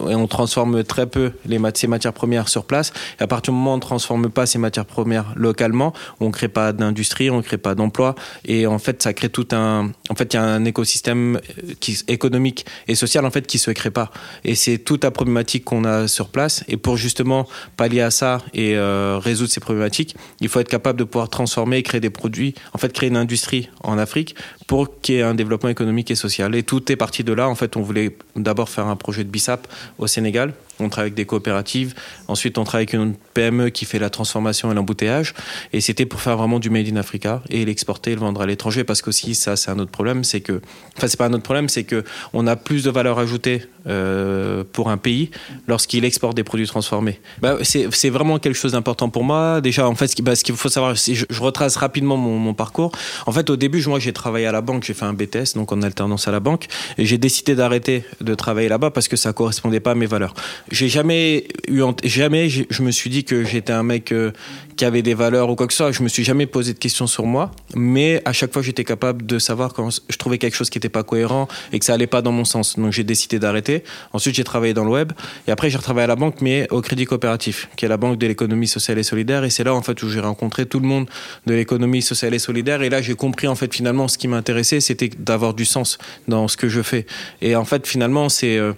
et 0.09 0.15
on 0.15 0.27
transforme 0.27 0.83
très 0.83 1.07
peu 1.07 1.31
ces 1.77 1.87
matières 1.87 2.13
premières 2.13 2.49
sur 2.49 2.65
place. 2.65 2.91
Et 3.19 3.23
à 3.23 3.27
partir 3.27 3.53
du 3.53 3.57
moment 3.57 3.71
où 3.71 3.73
on 3.73 3.77
ne 3.77 3.81
transforme 3.81 4.29
pas 4.29 4.45
ces 4.45 4.57
matières 4.57 4.85
premières 4.85 5.33
localement, 5.35 5.93
on 6.19 6.27
ne 6.27 6.31
crée 6.31 6.47
pas 6.47 6.73
d'industrie, 6.73 7.29
on 7.29 7.37
ne 7.37 7.41
crée 7.41 7.57
pas 7.57 7.75
d'emploi. 7.75 8.15
Et 8.45 8.67
en 8.67 8.79
fait, 8.79 9.03
ça 9.03 9.13
crée 9.13 9.29
tout 9.29 9.47
un. 9.51 9.91
En 10.09 10.15
fait, 10.15 10.33
il 10.33 10.37
y 10.37 10.39
a 10.39 10.43
un 10.43 10.65
écosystème 10.65 11.39
euh, 11.59 11.93
économique 12.07 12.65
et 12.87 12.95
social 12.95 13.25
en 13.25 13.31
fait 13.31 13.45
qui 13.47 13.57
se 13.57 13.71
crée 13.71 13.91
pas. 13.91 14.11
Et 14.43 14.55
c'est 14.55 14.77
toute 14.77 15.03
la 15.03 15.11
problématique 15.11 15.65
qu'on 15.65 15.83
a 15.83 16.07
sur 16.07 16.29
place. 16.29 16.63
Et 16.67 16.77
pour 16.77 16.97
justement 16.97 17.47
pallier 17.75 18.01
à 18.01 18.11
ça 18.11 18.39
et 18.53 18.75
euh, 18.75 19.19
résoudre 19.21 19.51
ces 19.51 19.59
problématiques, 19.59 20.15
il 20.41 20.49
faut 20.49 20.59
être 20.59 20.69
capable 20.69 20.99
de 20.99 21.03
pouvoir 21.03 21.29
transformer 21.29 21.77
et 21.77 21.83
créer 21.83 22.01
des 22.01 22.09
produits. 22.09 22.55
En 22.73 22.77
fait, 22.77 22.91
créer 22.93 23.09
une 23.09 23.17
industrie 23.17 23.69
en 23.83 23.97
Afrique 23.97 24.35
pour 24.67 24.99
qu'il 25.01 25.15
y 25.15 25.17
ait 25.19 25.23
un 25.23 25.35
développement 25.35 25.69
économique 25.69 26.11
et 26.11 26.15
social. 26.15 26.55
Et 26.55 26.63
tout 26.63 26.91
est 26.91 26.95
parti 26.95 27.23
de 27.23 27.33
là. 27.33 27.47
En 27.47 27.55
fait, 27.55 27.77
on 27.77 27.81
voulait 27.81 28.17
d'abord 28.35 28.69
faire 28.69 28.87
un 28.87 28.95
projet 28.95 29.23
de 29.23 29.29
BISAP 29.29 29.67
au 29.97 30.07
Sénégal. 30.07 30.53
On 30.79 30.89
travaille 30.89 31.07
avec 31.07 31.15
des 31.15 31.25
coopératives. 31.25 31.93
Ensuite, 32.27 32.57
on 32.57 32.63
travaille 32.63 32.87
avec 32.89 32.93
une 32.93 33.15
PME 33.33 33.69
qui 33.69 33.85
fait 33.85 33.99
la 33.99 34.09
transformation 34.09 34.71
et 34.71 34.75
l'embouteillage. 34.75 35.33
Et 35.73 35.81
c'était 35.81 36.05
pour 36.05 36.21
faire 36.21 36.37
vraiment 36.37 36.59
du 36.59 36.69
Made 36.69 36.87
in 36.87 36.95
Africa 36.97 37.41
et 37.49 37.65
l'exporter 37.65 38.11
et 38.11 38.15
le 38.15 38.21
vendre 38.21 38.41
à 38.41 38.45
l'étranger. 38.45 38.83
Parce 38.83 39.01
qu'aussi, 39.01 39.35
ça, 39.35 39.55
c'est 39.55 39.71
un 39.71 39.79
autre 39.79 39.91
problème. 39.91 40.23
C'est 40.23 40.41
que, 40.41 40.61
enfin, 40.97 41.07
c'est 41.07 41.17
pas 41.17 41.27
un 41.27 41.33
autre 41.33 41.43
problème, 41.43 41.69
c'est 41.69 41.83
que 41.83 42.03
on 42.33 42.47
a 42.47 42.55
plus 42.55 42.83
de 42.83 42.89
valeur 42.89 43.19
ajoutée 43.19 43.63
euh, 43.87 44.63
pour 44.73 44.89
un 44.89 44.97
pays 44.97 45.31
lorsqu'il 45.67 46.03
exporte 46.03 46.35
des 46.35 46.43
produits 46.43 46.67
transformés. 46.67 47.19
Bah, 47.41 47.57
c'est 47.63 48.09
vraiment 48.09 48.37
quelque 48.37 48.55
chose 48.55 48.73
d'important 48.73 49.09
pour 49.09 49.23
moi. 49.23 49.61
Déjà, 49.61 49.87
en 49.87 49.95
fait, 49.95 50.07
ce 50.07 50.15
qu'il 50.15 50.25
bah, 50.25 50.33
faut 50.35 50.69
savoir, 50.69 50.95
je, 50.95 51.25
retrace 51.39 51.77
rapidement 51.77 52.17
mon, 52.17 52.37
mon, 52.37 52.53
parcours. 52.53 52.91
En 53.25 53.31
fait, 53.31 53.49
au 53.49 53.55
début, 53.55 53.83
moi, 53.87 53.99
j'ai 53.99 54.13
travaillé 54.13 54.45
à 54.45 54.51
la 54.51 54.61
banque. 54.61 54.83
J'ai 54.83 54.93
fait 54.93 55.05
un 55.05 55.13
BTS, 55.13 55.55
donc 55.55 55.71
en 55.71 55.81
alternance 55.81 56.27
à 56.27 56.31
la 56.31 56.39
banque. 56.39 56.67
Et 56.97 57.05
j'ai 57.05 57.17
décidé 57.17 57.55
d'arrêter 57.55 58.03
de 58.19 58.35
travailler 58.35 58.67
là-bas 58.67 58.91
parce 58.91 59.07
que 59.07 59.15
ça 59.15 59.33
correspondait 59.33 59.79
pas 59.79 59.91
à 59.91 59.95
mes 59.95 60.05
valeurs. 60.05 60.33
J'ai 60.71 60.89
jamais 60.89 61.47
eu, 61.67 61.81
jamais 62.03 62.49
je 62.49 62.83
me 62.83 62.91
suis 62.91 63.09
dit 63.09 63.23
que 63.23 63.43
j'étais 63.43 63.73
un 63.73 63.83
mec 63.83 64.11
euh, 64.11 64.31
qui 64.75 64.85
avait 64.85 65.01
des 65.01 65.13
valeurs 65.13 65.49
ou 65.49 65.55
quoi 65.55 65.67
que 65.67 65.73
ce 65.73 65.77
soit. 65.77 65.91
Je 65.91 66.03
me 66.03 66.07
suis 66.07 66.23
jamais 66.23 66.45
posé 66.45 66.73
de 66.73 66.79
questions 66.79 67.07
sur 67.07 67.25
moi, 67.25 67.51
mais 67.75 68.21
à 68.25 68.33
chaque 68.33 68.53
fois 68.53 68.61
j'étais 68.61 68.83
capable 68.83 69.25
de 69.25 69.39
savoir 69.39 69.73
quand 69.73 69.89
je 69.89 70.17
trouvais 70.17 70.37
quelque 70.37 70.55
chose 70.55 70.69
qui 70.69 70.77
n'était 70.77 70.89
pas 70.89 71.03
cohérent 71.03 71.47
et 71.71 71.79
que 71.79 71.85
ça 71.85 71.93
allait 71.93 72.07
pas 72.07 72.21
dans 72.21 72.31
mon 72.31 72.45
sens. 72.45 72.77
Donc 72.77 72.91
j'ai 72.91 73.03
décidé 73.03 73.39
d'arrêter. 73.39 73.83
Ensuite 74.13 74.35
j'ai 74.35 74.43
travaillé 74.43 74.73
dans 74.73 74.83
le 74.83 74.91
web 74.91 75.13
et 75.47 75.51
après 75.51 75.69
j'ai 75.69 75.77
retravaillé 75.77 76.05
à 76.05 76.07
la 76.07 76.15
banque, 76.15 76.41
mais 76.41 76.67
au 76.71 76.81
Crédit 76.81 77.05
Coopératif, 77.05 77.69
qui 77.75 77.85
est 77.85 77.89
la 77.89 77.97
banque 77.97 78.17
de 78.17 78.27
l'économie 78.27 78.67
sociale 78.67 78.99
et 78.99 79.03
solidaire. 79.03 79.43
Et 79.43 79.49
c'est 79.49 79.63
là 79.63 79.73
en 79.73 79.81
fait 79.81 80.01
où 80.03 80.09
j'ai 80.09 80.19
rencontré 80.19 80.65
tout 80.65 80.79
le 80.79 80.87
monde 80.87 81.09
de 81.45 81.53
l'économie 81.53 82.01
sociale 82.01 82.33
et 82.33 82.39
solidaire. 82.39 82.81
Et 82.81 82.89
là 82.89 83.01
j'ai 83.01 83.15
compris 83.15 83.47
en 83.47 83.55
fait 83.55 83.73
finalement 83.73 84.07
ce 84.07 84.17
qui 84.17 84.27
m'intéressait, 84.27 84.81
c'était 84.81 85.09
d'avoir 85.17 85.53
du 85.53 85.65
sens 85.65 85.97
dans 86.27 86.47
ce 86.47 86.57
que 86.57 86.67
je 86.67 86.81
fais. 86.81 87.05
Et 87.41 87.55
en 87.55 87.65
fait 87.65 87.87
finalement 87.87 88.29
c'est 88.29 88.57
euh, 88.57 88.73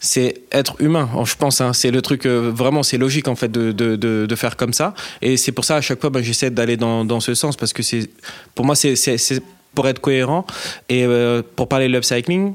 c'est 0.00 0.42
être 0.52 0.76
humain, 0.80 1.08
je 1.24 1.34
pense. 1.36 1.60
Hein. 1.60 1.72
c'est 1.72 1.90
le 1.90 2.02
truc 2.02 2.26
euh, 2.26 2.50
vraiment, 2.54 2.82
c'est 2.82 2.98
logique 2.98 3.28
en 3.28 3.34
fait 3.34 3.50
de, 3.50 3.72
de, 3.72 3.96
de, 3.96 4.36
faire 4.36 4.56
comme 4.56 4.72
ça. 4.72 4.94
Et 5.22 5.36
c'est 5.36 5.52
pour 5.52 5.64
ça 5.64 5.76
à 5.76 5.80
chaque 5.80 6.00
fois, 6.00 6.10
ben, 6.10 6.22
j'essaie 6.22 6.50
d'aller 6.50 6.76
dans, 6.76 7.04
dans, 7.04 7.20
ce 7.20 7.34
sens 7.34 7.56
parce 7.56 7.72
que 7.72 7.82
c'est, 7.82 8.10
pour 8.54 8.64
moi, 8.64 8.76
c'est 8.76 9.42
pour 9.74 9.88
être 9.88 10.00
cohérent 10.00 10.46
et 10.88 11.04
euh, 11.04 11.42
pour 11.56 11.68
parler 11.68 11.88
de 11.88 11.92
l'upcycling. 11.92 12.54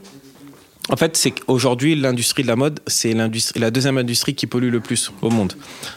En 0.89 0.95
fait, 0.97 1.15
c'est 1.15 1.31
qu'aujourd'hui, 1.31 1.95
l'industrie 1.95 2.41
de 2.43 2.47
la 2.47 2.55
mode, 2.55 2.79
c'est 2.88 3.13
la 3.13 3.71
deuxième 3.71 3.97
industrie 3.97 4.33
qui 4.33 4.47
pollue 4.47 4.71
le 4.71 4.79
plus 4.79 5.11
au 5.21 5.29
monde. 5.29 5.53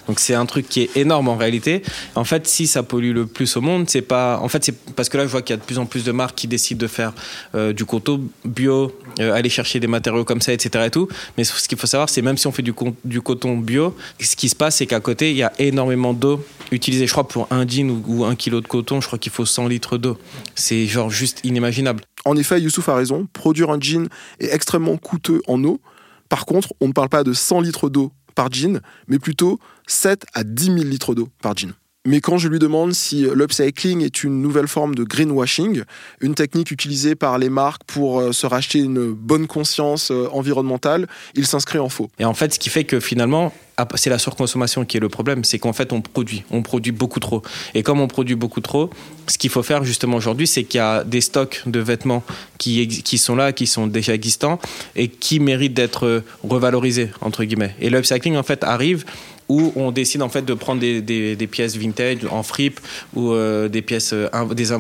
Donc, 0.07 0.21
c'est 0.21 0.35
un 0.35 0.45
truc 0.45 0.69
qui 0.69 0.83
est 0.83 0.97
énorme 0.97 1.29
en 1.29 1.37
réalité. 1.37 1.83
En 2.15 2.25
fait, 2.25 2.47
si 2.47 2.67
ça 2.67 2.83
pollue 2.83 3.13
le 3.13 3.27
plus 3.27 3.57
au 3.57 3.61
monde, 3.63 3.89
c'est 3.89 4.03
pas. 4.03 4.39
En 4.43 4.49
fait, 4.49 4.65
c'est 4.65 4.77
parce 4.95 5.09
que 5.09 5.17
là, 5.17 5.25
je 5.25 5.31
vois 5.31 5.41
qu'il 5.41 5.55
y 5.55 5.59
a 5.59 5.61
de 5.61 5.65
plus 5.65 5.79
en 5.79 5.87
plus 5.87 6.05
de 6.05 6.13
marques 6.13 6.37
qui 6.37 6.49
décident 6.49 6.81
de 6.81 6.87
faire 6.87 7.13
euh, 7.55 7.73
du 7.73 7.87
coton 7.87 8.23
bio, 8.45 8.93
euh, 9.21 9.33
aller 9.33 9.49
chercher 9.49 9.81
des 9.81 9.87
matériaux 9.87 10.25
comme 10.25 10.43
ça, 10.43 10.53
etc. 10.53 10.85
Et 10.87 10.91
tout. 10.91 11.09
Mais 11.39 11.45
ce 11.45 11.67
qu'il 11.67 11.79
faut 11.79 11.87
savoir, 11.87 12.11
c'est 12.11 12.23
même 12.23 12.37
si 12.37 12.47
on 12.47 12.53
fait 12.53 12.63
du, 12.63 12.75
coton 13.23 13.57
bio, 13.57 13.97
ce 14.21 14.37
qui 14.37 14.51
se 14.51 14.57
passe, 14.57 14.77
c'est 14.77 14.87
qu'à 14.87 15.01
côté, 15.01 15.31
il 15.31 15.37
y 15.37 15.43
a 15.43 15.53
énormément 15.59 16.13
d'eau 16.13 16.45
utilisée. 16.71 17.07
Je 17.07 17.13
crois 17.13 17.27
pour 17.27 17.49
un 17.51 17.67
jean 17.67 17.91
ou, 17.91 18.03
ou 18.07 18.25
un 18.25 18.37
kilo 18.37 18.61
de 18.61 18.69
coton, 18.69 19.01
je 19.01 19.07
crois 19.07 19.19
qu'il 19.19 19.33
faut 19.33 19.47
100 19.47 19.69
litres 19.69 19.97
d'eau. 19.97 20.19
C'est 20.55 20.87
genre 20.87 21.11
juste 21.11 21.41
inimaginable. 21.43 22.03
En 22.25 22.37
effet, 22.37 22.61
Youssouf 22.61 22.89
a 22.89 22.95
raison, 22.95 23.27
produire 23.33 23.71
un 23.71 23.81
jean 23.81 24.09
est 24.41 24.53
extrêmement 24.53 24.97
coûteux 24.97 25.43
en 25.47 25.63
eau. 25.65 25.81
Par 26.29 26.47
contre, 26.47 26.73
on 26.81 26.89
ne 26.89 26.93
parle 26.93 27.11
pas 27.11 27.25
de 27.25 27.33
100 27.33 27.61
litres 27.61 27.91
d'eau 27.91 28.13
par 28.35 28.51
jean, 28.53 28.81
mais 29.09 29.19
plutôt 29.19 29.59
7 29.87 30.25
à 30.33 30.43
10 30.45 30.65
000 30.65 30.77
litres 30.79 31.15
d'eau 31.15 31.29
par 31.43 31.57
jean. 31.57 31.75
Mais 32.07 32.21
quand 32.21 32.37
je 32.37 32.49
lui 32.49 32.59
demande 32.59 32.93
si 32.93 33.27
l'upcycling 33.35 34.03
est 34.03 34.25
une 34.25 34.43
nouvelle 34.43 34.69
forme 34.69 34.95
de 34.95 35.05
greenwashing, 35.05 35.85
une 36.21 36.35
technique 36.35 36.71
utilisée 36.71 37.15
par 37.15 37.39
les 37.39 37.49
marques 37.49 37.83
pour 37.87 38.21
euh, 38.21 38.33
se 38.33 38.47
racheter 38.47 38.81
une 38.81 39.13
bonne 39.13 39.47
conscience 39.47 40.11
euh, 40.11 40.29
environnementale, 40.31 41.07
il 41.35 41.47
s'inscrit 41.47 41.79
en 41.79 41.89
faux. 41.89 42.11
Et 42.19 42.27
en 42.27 42.35
fait, 42.35 42.53
ce 42.53 42.59
qui 42.59 42.69
fait 42.69 42.85
que 42.85 43.01
finalement, 43.01 43.55
c'est 43.97 44.11
la 44.11 44.19
surconsommation 44.19 44.85
qui 44.85 44.97
est 44.97 45.01
le 45.01 45.09
problème, 45.09 45.45
c'est 45.45 45.59
qu'en 45.59 45.73
fait 45.73 45.93
on 45.93 46.01
produit, 46.01 46.45
on 46.51 46.63
produit 46.63 46.93
beaucoup 46.93 47.21
trop. 47.21 47.43
Et 47.75 47.83
comme 47.83 48.01
on 48.01 48.09
produit 48.09 48.37
beaucoup 48.37 48.61
trop, 48.61 48.91
ce 49.27 49.39
qu'il 49.39 49.51
faut 49.51 49.63
faire 49.63 49.85
justement 49.85 50.17
aujourd'hui, 50.17 50.47
c'est 50.47 50.65
qu'il 50.65 50.79
y 50.79 50.83
a 50.83 51.05
des 51.05 51.21
stocks 51.21 51.63
de 51.67 51.81
vêtements 51.81 52.23
qui, 52.59 53.19
sont 53.19 53.37
là, 53.37 53.53
qui 53.53 53.67
sont 53.67 53.87
déjà 53.87 54.15
existants 54.15 54.59
et 54.97 55.09
qui 55.09 55.41
méritent 55.41 55.75
d'être 55.75 56.23
revalorisés 56.43 57.11
entre 57.21 57.45
guillemets. 57.45 57.75
Et 57.81 57.91
l'upcycling 57.91 58.37
en 58.37 58.43
fait 58.43 58.65
arrive 58.65 59.05
où 59.49 59.73
on 59.77 59.91
décide 59.91 60.23
en 60.23 60.31
fait 60.31 60.43
de 60.43 60.55
prendre 60.55 60.81
des, 60.81 61.49
pièces 61.51 61.77
vintage 61.77 62.19
en 62.31 62.43
fripe 62.43 62.81
ou 63.15 63.33
euh, 63.33 63.69
des 63.69 63.83
pièces 63.83 64.13
euh, 64.15 64.29
des 64.55 64.73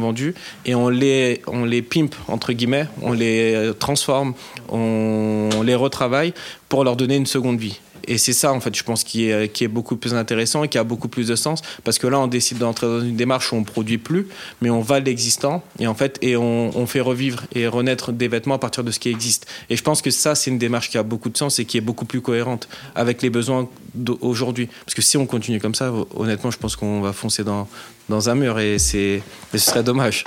et 0.64 0.74
on 0.74 0.88
les 0.88 1.42
on 1.46 1.64
les 1.64 1.82
pimpe 1.82 2.14
entre 2.28 2.52
guillemets, 2.52 2.86
on 3.02 3.12
les 3.12 3.54
euh, 3.54 3.72
transforme, 3.74 4.34
on 4.70 5.62
les 5.62 5.74
retravaille 5.74 6.32
pour 6.68 6.84
leur 6.84 6.96
donner 6.96 7.16
une 7.16 7.26
seconde 7.26 7.58
vie. 7.58 7.78
Et 8.08 8.18
c'est 8.18 8.32
ça, 8.32 8.52
en 8.52 8.60
fait, 8.60 8.74
je 8.74 8.82
pense, 8.82 9.04
qui 9.04 9.30
est, 9.30 9.52
qui 9.52 9.64
est 9.64 9.68
beaucoup 9.68 9.96
plus 9.96 10.14
intéressant 10.14 10.64
et 10.64 10.68
qui 10.68 10.78
a 10.78 10.84
beaucoup 10.84 11.08
plus 11.08 11.28
de 11.28 11.36
sens. 11.36 11.62
Parce 11.84 11.98
que 11.98 12.06
là, 12.06 12.18
on 12.18 12.26
décide 12.26 12.58
d'entrer 12.58 12.86
dans 12.86 13.00
une 13.00 13.16
démarche 13.16 13.52
où 13.52 13.56
on 13.56 13.64
produit 13.64 13.98
plus, 13.98 14.28
mais 14.60 14.70
on 14.70 14.80
va 14.80 15.00
l'existant 15.00 15.62
et 15.78 15.86
en 15.86 15.94
fait, 15.94 16.18
et 16.22 16.36
on, 16.36 16.86
fait 16.86 17.00
revivre 17.00 17.44
et 17.54 17.66
renaître 17.66 18.12
des 18.12 18.28
vêtements 18.28 18.56
à 18.56 18.58
partir 18.58 18.84
de 18.84 18.90
ce 18.90 18.98
qui 18.98 19.08
existe. 19.08 19.46
Et 19.70 19.76
je 19.76 19.82
pense 19.82 20.02
que 20.02 20.10
ça, 20.10 20.34
c'est 20.34 20.50
une 20.50 20.58
démarche 20.58 20.90
qui 20.90 20.98
a 20.98 21.02
beaucoup 21.02 21.30
de 21.30 21.36
sens 21.36 21.58
et 21.58 21.64
qui 21.64 21.78
est 21.78 21.80
beaucoup 21.80 22.04
plus 22.04 22.20
cohérente 22.20 22.68
avec 22.94 23.22
les 23.22 23.30
besoins 23.30 23.68
d'aujourd'hui. 23.94 24.68
Parce 24.84 24.94
que 24.94 25.02
si 25.02 25.16
on 25.16 25.26
continue 25.26 25.60
comme 25.60 25.74
ça, 25.74 25.92
honnêtement, 26.14 26.50
je 26.50 26.58
pense 26.58 26.76
qu'on 26.76 27.00
va 27.00 27.12
foncer 27.12 27.42
dans, 27.42 27.68
dans 28.08 28.28
un 28.28 28.34
mur 28.34 28.58
et, 28.58 28.74
et 28.74 28.78
ce 28.78 29.20
serait 29.58 29.82
dommage. 29.82 30.24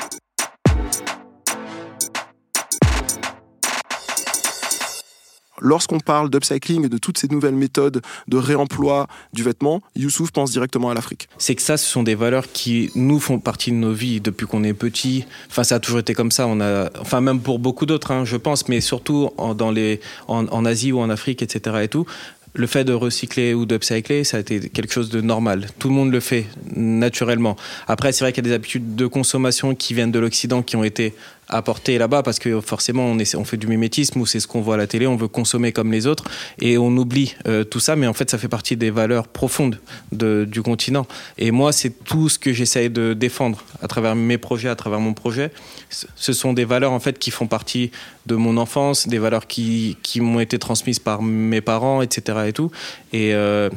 Lorsqu'on 5.62 6.00
parle 6.00 6.30
d'upcycling 6.30 6.86
et 6.86 6.90
de 6.90 6.98
toutes 6.98 7.18
ces 7.18 7.28
nouvelles 7.28 7.56
méthodes 7.56 8.02
de 8.28 8.38
réemploi 8.38 9.08
du 9.34 9.44
vêtement, 9.44 9.82
Youssouf 9.96 10.32
pense 10.32 10.52
directement 10.52 10.90
à 10.90 10.94
l'Afrique. 10.94 11.30
C'est 11.38 11.56
que 11.56 11.62
ça, 11.62 11.78
ce 11.78 11.86
sont 11.86 12.04
des 12.04 12.16
valeurs 12.16 12.52
qui 12.52 12.92
nous 12.96 13.20
font 13.20 13.40
partie 13.40 13.72
de 13.72 13.78
nos 13.78 13.94
vies 13.94 14.22
depuis 14.22 14.46
qu'on 14.46 14.64
est 14.64 14.74
petit. 14.74 15.26
Enfin, 15.50 15.64
ça 15.64 15.76
a 15.76 15.80
toujours 15.80 16.00
été 16.00 16.14
comme 16.14 16.32
ça. 16.32 16.48
On 16.48 16.62
a, 16.62 16.90
enfin, 17.00 17.22
même 17.22 17.40
pour 17.40 17.60
beaucoup 17.60 17.86
d'autres, 17.86 18.12
hein, 18.12 18.26
je 18.26 18.38
pense, 18.38 18.68
mais 18.68 18.82
surtout 18.82 19.32
en, 19.38 19.56
dans 19.56 19.72
les, 19.72 20.00
en, 20.28 20.66
Asie 20.66 20.92
ou 20.92 21.00
en 21.00 21.10
Afrique, 21.10 21.42
etc. 21.42 21.78
Et 21.84 21.88
tout, 21.88 22.06
le 22.54 22.68
fait 22.68 22.84
de 22.84 22.94
recycler 22.94 23.54
ou 23.54 23.66
d'upcycler, 23.66 24.24
ça 24.24 24.38
a 24.38 24.40
été 24.40 24.70
quelque 24.70 24.92
chose 24.92 25.10
de 25.10 25.22
normal. 25.22 25.68
Tout 25.80 25.90
le 25.90 25.94
monde 25.94 26.12
le 26.12 26.20
fait 26.20 26.46
naturellement. 26.76 27.56
Après, 27.88 28.12
c'est 28.12 28.24
vrai 28.24 28.34
qu'il 28.34 28.44
y 28.44 28.48
a 28.48 28.50
des 28.50 28.56
habitudes 28.56 28.96
de 28.96 29.08
consommation 29.08 29.76
qui 29.76 29.94
viennent 29.94 30.12
de 30.12 30.20
l'Occident 30.20 30.62
qui 30.62 30.76
ont 30.76 30.84
été 30.84 31.14
apporter 31.50 31.98
là-bas 31.98 32.24
parce 32.24 32.40
que 32.40 32.60
forcément 32.62 33.06
on, 33.06 33.44
fait 33.46 33.58
du 33.58 33.68
mimétisme 33.68 34.20
ou 34.20 34.26
c'est 34.26 34.40
ce 34.40 34.48
qu'on 34.48 34.62
voit 34.62 34.76
à 34.76 34.78
la 34.78 34.88
télé, 34.88 35.08
on 35.08 35.16
veut 35.16 35.28
consommer 35.28 35.72
comme 35.72 35.92
les 35.92 36.08
autres 36.08 36.26
et 36.62 36.78
on 36.78 36.90
oublie 36.98 37.36
euh, 37.48 37.64
tout 37.64 37.80
ça, 37.80 37.96
mais 37.96 38.08
en 38.08 38.14
fait 38.14 38.30
ça 38.30 38.38
fait 38.38 38.48
partie 38.48 38.76
des 38.76 38.92
valeurs 38.92 39.28
profondes 39.28 39.80
de, 40.12 40.46
du 40.50 40.62
continent. 40.62 41.08
Et 41.38 41.52
moi 41.52 41.72
c'est 41.72 42.04
tout 42.04 42.30
ce 42.30 42.38
que 42.40 42.54
j'essaye 42.54 42.90
de 42.90 43.14
défendre 43.14 43.64
à 43.82 43.88
travers 43.88 44.16
mes 44.16 44.38
projets, 44.38 44.70
à 44.70 44.76
travers 44.76 45.00
mon 45.00 45.14
projet. 45.14 45.52
Ce 45.90 46.34
sont 46.34 46.54
des 46.54 46.66
valeurs 46.66 46.92
en 46.92 47.00
fait 47.00 47.18
qui 47.18 47.32
font 47.32 47.48
partie 47.48 47.92
de 48.26 48.36
mon 48.36 48.58
enfance, 48.58 49.08
des 49.08 49.20
valeurs 49.20 49.48
qui, 49.48 49.98
m'ont 50.18 50.40
été 50.40 50.60
transmises 50.60 51.00
par 51.00 51.22
mes 51.22 51.62
parents, 51.62 52.02
etc. 52.02 52.40
Et 52.48 52.54
tout. 52.54 52.72
Et, 53.14 53.34
euh, 53.34 53.70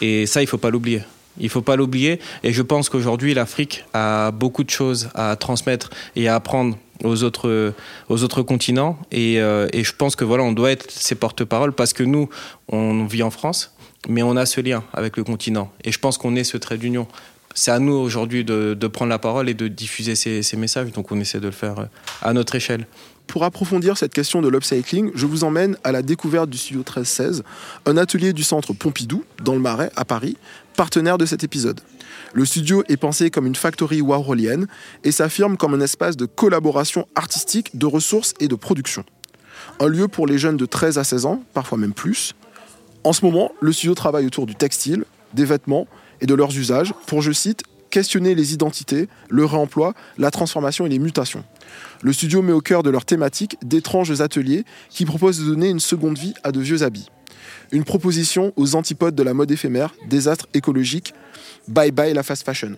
et 0.00 0.26
ça 0.26 0.42
il 0.42 0.46
faut 0.46 0.58
pas 0.58 0.70
l'oublier. 0.70 1.02
Il 1.38 1.48
faut 1.48 1.62
pas 1.62 1.76
l'oublier. 1.76 2.20
Et 2.42 2.52
je 2.52 2.62
pense 2.62 2.88
qu'aujourd'hui, 2.88 3.34
l'Afrique 3.34 3.84
a 3.92 4.30
beaucoup 4.30 4.64
de 4.64 4.70
choses 4.70 5.08
à 5.14 5.36
transmettre 5.36 5.90
et 6.14 6.28
à 6.28 6.34
apprendre 6.34 6.78
aux 7.06 7.22
autres, 7.22 7.72
aux 8.08 8.22
autres 8.22 8.42
continents. 8.42 8.98
Et, 9.12 9.40
euh, 9.40 9.68
et 9.72 9.84
je 9.84 9.94
pense 9.94 10.16
que 10.16 10.24
voilà, 10.24 10.44
on 10.44 10.52
doit 10.52 10.70
être 10.70 10.90
ces 10.90 11.14
porte-parole 11.14 11.72
parce 11.72 11.92
que 11.92 12.02
nous, 12.02 12.28
on 12.68 13.04
vit 13.04 13.22
en 13.22 13.30
France, 13.30 13.74
mais 14.08 14.22
on 14.22 14.36
a 14.36 14.46
ce 14.46 14.60
lien 14.60 14.84
avec 14.92 15.16
le 15.16 15.24
continent. 15.24 15.70
Et 15.84 15.92
je 15.92 15.98
pense 15.98 16.18
qu'on 16.18 16.36
est 16.36 16.44
ce 16.44 16.56
trait 16.56 16.78
d'union. 16.78 17.06
C'est 17.58 17.70
à 17.70 17.78
nous 17.78 17.94
aujourd'hui 17.94 18.44
de, 18.44 18.86
prendre 18.86 19.08
la 19.08 19.18
parole 19.18 19.48
et 19.48 19.54
de 19.54 19.66
diffuser 19.66 20.14
ces, 20.14 20.42
ces 20.42 20.58
messages. 20.58 20.92
Donc 20.92 21.10
on 21.10 21.18
essaie 21.18 21.40
de 21.40 21.46
le 21.46 21.52
faire 21.52 21.78
euh, 21.78 21.84
à 22.20 22.34
notre 22.34 22.54
échelle. 22.54 22.86
Pour 23.26 23.44
approfondir 23.44 23.96
cette 23.96 24.12
question 24.12 24.42
de 24.42 24.48
l'upcycling, 24.48 25.10
je 25.14 25.24
vous 25.24 25.42
emmène 25.42 25.78
à 25.82 25.90
la 25.90 26.02
découverte 26.02 26.50
du 26.50 26.58
studio 26.58 26.80
1316, 26.80 27.44
un 27.86 27.96
atelier 27.96 28.34
du 28.34 28.42
centre 28.42 28.74
Pompidou, 28.74 29.24
dans 29.42 29.54
le 29.54 29.60
Marais, 29.60 29.90
à 29.96 30.04
Paris, 30.04 30.36
partenaire 30.76 31.16
de 31.16 31.24
cet 31.24 31.44
épisode. 31.44 31.80
Le 32.34 32.44
studio 32.44 32.84
est 32.90 32.98
pensé 32.98 33.30
comme 33.30 33.46
une 33.46 33.56
factory 33.56 34.02
warholienne 34.02 34.66
et 35.02 35.10
s'affirme 35.10 35.56
comme 35.56 35.72
un 35.72 35.80
espace 35.80 36.18
de 36.18 36.26
collaboration 36.26 37.08
artistique, 37.14 37.78
de 37.78 37.86
ressources 37.86 38.34
et 38.38 38.48
de 38.48 38.54
production. 38.54 39.02
Un 39.80 39.88
lieu 39.88 40.08
pour 40.08 40.26
les 40.26 40.36
jeunes 40.36 40.58
de 40.58 40.66
13 40.66 40.98
à 40.98 41.04
16 41.04 41.24
ans, 41.24 41.42
parfois 41.54 41.78
même 41.78 41.94
plus. 41.94 42.34
En 43.02 43.14
ce 43.14 43.24
moment, 43.24 43.50
le 43.60 43.72
studio 43.72 43.94
travaille 43.94 44.26
autour 44.26 44.44
du 44.44 44.54
textile, 44.54 45.04
des 45.32 45.46
vêtements 45.46 45.88
et 46.20 46.26
de 46.26 46.34
leurs 46.34 46.56
usages 46.56 46.92
pour, 47.06 47.22
je 47.22 47.32
cite, 47.32 47.62
questionner 47.90 48.34
les 48.34 48.52
identités, 48.52 49.08
le 49.28 49.44
réemploi, 49.44 49.94
la 50.18 50.30
transformation 50.30 50.86
et 50.86 50.88
les 50.88 50.98
mutations. 50.98 51.44
Le 52.02 52.12
studio 52.12 52.42
met 52.42 52.52
au 52.52 52.60
cœur 52.60 52.82
de 52.82 52.90
leur 52.90 53.04
thématique 53.04 53.56
d'étranges 53.62 54.20
ateliers 54.20 54.64
qui 54.90 55.04
proposent 55.04 55.40
de 55.40 55.46
donner 55.46 55.68
une 55.68 55.80
seconde 55.80 56.18
vie 56.18 56.34
à 56.42 56.52
de 56.52 56.60
vieux 56.60 56.82
habits. 56.82 57.08
Une 57.72 57.84
proposition 57.84 58.52
aux 58.56 58.74
antipodes 58.74 59.14
de 59.14 59.22
la 59.22 59.34
mode 59.34 59.50
éphémère, 59.50 59.94
désastre 60.08 60.46
écologique, 60.54 61.14
bye 61.68 61.90
bye 61.90 62.12
la 62.12 62.22
fast 62.22 62.44
fashion. 62.44 62.74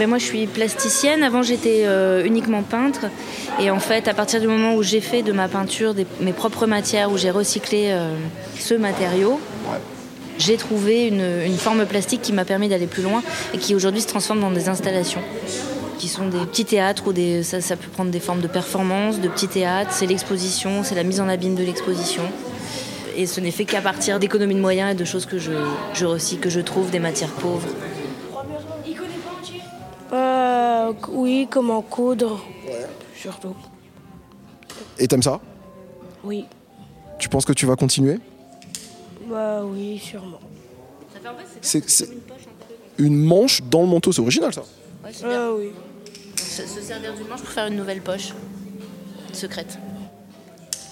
Ben 0.00 0.08
moi, 0.08 0.16
je 0.16 0.24
suis 0.24 0.46
plasticienne. 0.46 1.22
Avant, 1.22 1.42
j'étais 1.42 1.82
euh, 1.84 2.24
uniquement 2.24 2.62
peintre. 2.62 3.00
Et 3.60 3.70
en 3.70 3.80
fait, 3.80 4.08
à 4.08 4.14
partir 4.14 4.40
du 4.40 4.46
moment 4.46 4.74
où 4.74 4.82
j'ai 4.82 5.02
fait 5.02 5.22
de 5.22 5.30
ma 5.30 5.46
peinture 5.46 5.94
mes 6.22 6.32
propres 6.32 6.66
matières, 6.66 7.12
où 7.12 7.18
j'ai 7.18 7.30
recyclé 7.30 7.88
euh, 7.88 8.14
ce 8.58 8.72
matériau, 8.72 9.38
j'ai 10.38 10.56
trouvé 10.56 11.08
une, 11.08 11.58
forme 11.58 11.84
plastique 11.84 12.22
qui 12.22 12.32
m'a 12.32 12.46
permis 12.46 12.70
d'aller 12.70 12.86
plus 12.86 13.02
loin 13.02 13.22
et 13.52 13.58
qui 13.58 13.74
aujourd'hui 13.74 14.00
se 14.00 14.06
transforme 14.06 14.40
dans 14.40 14.50
des 14.50 14.70
installations 14.70 15.20
qui 15.98 16.08
sont 16.08 16.28
des 16.28 16.46
petits 16.46 16.64
théâtres 16.64 17.06
ou 17.06 17.12
des, 17.12 17.42
ça, 17.42 17.60
ça 17.60 17.76
peut 17.76 17.90
prendre 17.92 18.10
des 18.10 18.20
formes 18.20 18.40
de 18.40 18.48
performance, 18.48 19.20
de 19.20 19.28
petits 19.28 19.48
théâtres. 19.48 19.90
C'est 19.92 20.06
l'exposition, 20.06 20.82
c'est 20.82 20.94
la 20.94 21.02
mise 21.02 21.20
en 21.20 21.28
abîme 21.28 21.56
de 21.56 21.62
l'exposition. 21.62 22.22
Et 23.18 23.26
ce 23.26 23.38
n'est 23.38 23.50
fait 23.50 23.66
qu'à 23.66 23.82
partir 23.82 24.18
d'économies 24.18 24.54
de 24.54 24.60
moyens 24.60 24.92
et 24.92 24.94
de 24.94 25.04
choses 25.04 25.26
que 25.26 25.38
je, 25.38 25.52
je 25.92 26.06
recycle, 26.06 26.40
que 26.40 26.48
je 26.48 26.60
trouve, 26.60 26.90
des 26.90 27.00
matières 27.00 27.32
pauvres. 27.32 27.68
Euh, 30.90 31.06
oui, 31.12 31.48
comment 31.50 31.82
coudre, 31.82 32.40
surtout. 33.16 33.54
Et 34.98 35.06
t'aimes 35.08 35.22
ça? 35.22 35.40
Oui. 36.24 36.46
Tu 37.18 37.28
penses 37.28 37.44
que 37.44 37.52
tu 37.52 37.66
vas 37.66 37.76
continuer? 37.76 38.18
Bah 39.28 39.62
oui, 39.64 39.98
sûrement. 39.98 40.40
Ça 41.12 41.20
fait 41.20 41.28
en 41.28 41.34
fait, 41.36 41.84
C'est 41.86 42.08
une 42.98 43.16
manche 43.24 43.62
dans 43.62 43.82
le 43.82 43.86
manteau, 43.88 44.12
c'est 44.12 44.20
original 44.20 44.52
ça. 44.52 44.62
Ouais, 45.04 45.10
c'est 45.12 45.26
bien. 45.26 45.48
Ah 45.48 45.52
oui. 45.56 45.70
Se, 46.36 46.66
se 46.66 46.80
servir 46.80 47.14
d'une 47.14 47.26
manche 47.28 47.40
pour 47.40 47.50
faire 47.50 47.66
une 47.66 47.76
nouvelle 47.76 48.00
poche 48.02 48.32
secrète. 49.32 49.78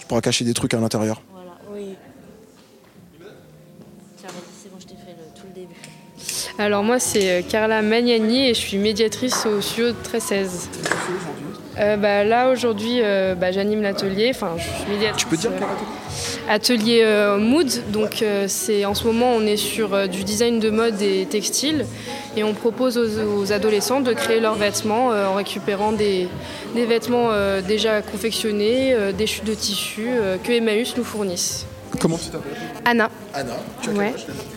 Tu 0.01 0.07
pourras 0.07 0.21
cacher 0.21 0.45
des 0.45 0.55
trucs 0.55 0.73
à 0.75 0.81
l'intérieur. 0.81 1.21
Voilà. 1.33 1.59
Oui. 1.73 1.95
Tiens, 4.17 4.29
vas-y, 4.29 4.63
c'est 4.63 4.71
bon, 4.71 4.77
je 4.81 4.87
t'ai 4.87 4.95
fait 4.95 5.13
le- 5.19 5.39
tout 5.41 5.47
le 5.49 5.55
début. 5.55 5.75
Alors 6.61 6.83
moi 6.83 6.99
c'est 6.99 7.31
euh, 7.31 7.43
Carla 7.49 7.83
Magnani 7.83 8.49
et 8.49 8.55
je 8.55 8.59
suis 8.59 8.79
médiatrice 8.79 9.47
au 9.47 9.61
studio 9.61 9.93
1316. 9.93 10.69
Euh, 11.79 11.97
bah, 11.97 12.25
là 12.25 12.51
aujourd'hui 12.51 12.99
euh, 13.01 13.37
bah, 13.37 13.53
j'anime 13.53 13.81
l'atelier, 13.81 14.33
enfin 14.35 14.57
je 14.57 14.65
suis 14.65 14.91
médiatrice. 14.91 15.23
Tu 15.23 15.29
peux 15.29 15.37
dire 15.37 15.53
euh, 15.53 16.53
Atelier 16.53 17.37
Mood, 17.39 17.69
donc 17.93 18.25
c'est 18.49 18.85
en 18.85 18.95
ce 18.95 19.07
moment 19.07 19.35
on 19.37 19.43
est 19.43 19.57
sur 19.57 20.09
du 20.09 20.25
design 20.25 20.59
de 20.59 20.71
mode 20.71 21.01
et 21.01 21.27
textile 21.27 21.87
et 22.37 22.43
on 22.43 22.55
propose 22.55 22.99
aux, 22.99 23.39
aux 23.39 23.53
adolescents 23.53 24.01
de 24.01 24.13
créer 24.13 24.41
leurs 24.41 24.57
vêtements 24.57 25.09
en 25.09 25.35
récupérant 25.35 25.93
des, 25.93 26.27
des 26.75 26.87
vêtements 26.87 27.31
déjà 27.67 28.03
confectionnés, 28.03 28.97
des 29.17 29.27
chutes 29.29 29.45
de 29.45 29.55
tissu 29.55 30.09
euh, 30.09 30.39
que 30.43 30.51
Emmaüs 30.51 30.97
nous 30.97 31.05
fournissent. 31.05 31.67
Comment 32.01 32.17
tu 32.19 32.31
t'appelles 32.31 32.53
Anna, 32.85 33.11
Anna. 33.35 33.53
Tu 33.83 33.91
as 33.91 33.93
Ouais. 33.93 34.13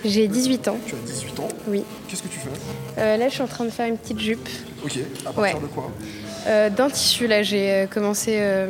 j'ai 0.06 0.28
18 0.28 0.68
ans. 0.68 0.78
Tu 0.86 0.96
as 0.96 0.98
18 1.12 1.40
ans. 1.40 1.48
Oui. 1.68 1.84
Qu'est-ce 2.08 2.24
que 2.24 2.28
tu 2.28 2.40
fais 2.40 2.50
Euh, 3.02 3.18
là 3.18 3.28
je 3.30 3.34
suis 3.34 3.42
en 3.44 3.48
train 3.48 3.66
de 3.66 3.70
faire 3.70 3.88
une 3.88 3.98
petite 3.98 4.20
jupe. 4.20 4.48
Ok. 4.84 4.98
À 5.26 5.32
partir 5.32 5.42
Ouais. 5.42 5.54
de 5.62 5.68
quoi 5.68 5.90
Euh, 6.48 6.70
D'un 6.70 6.90
tissu, 6.90 7.28
là, 7.28 7.44
j'ai 7.44 7.72
euh, 7.72 7.86
commencé 7.88 8.36
euh, 8.40 8.68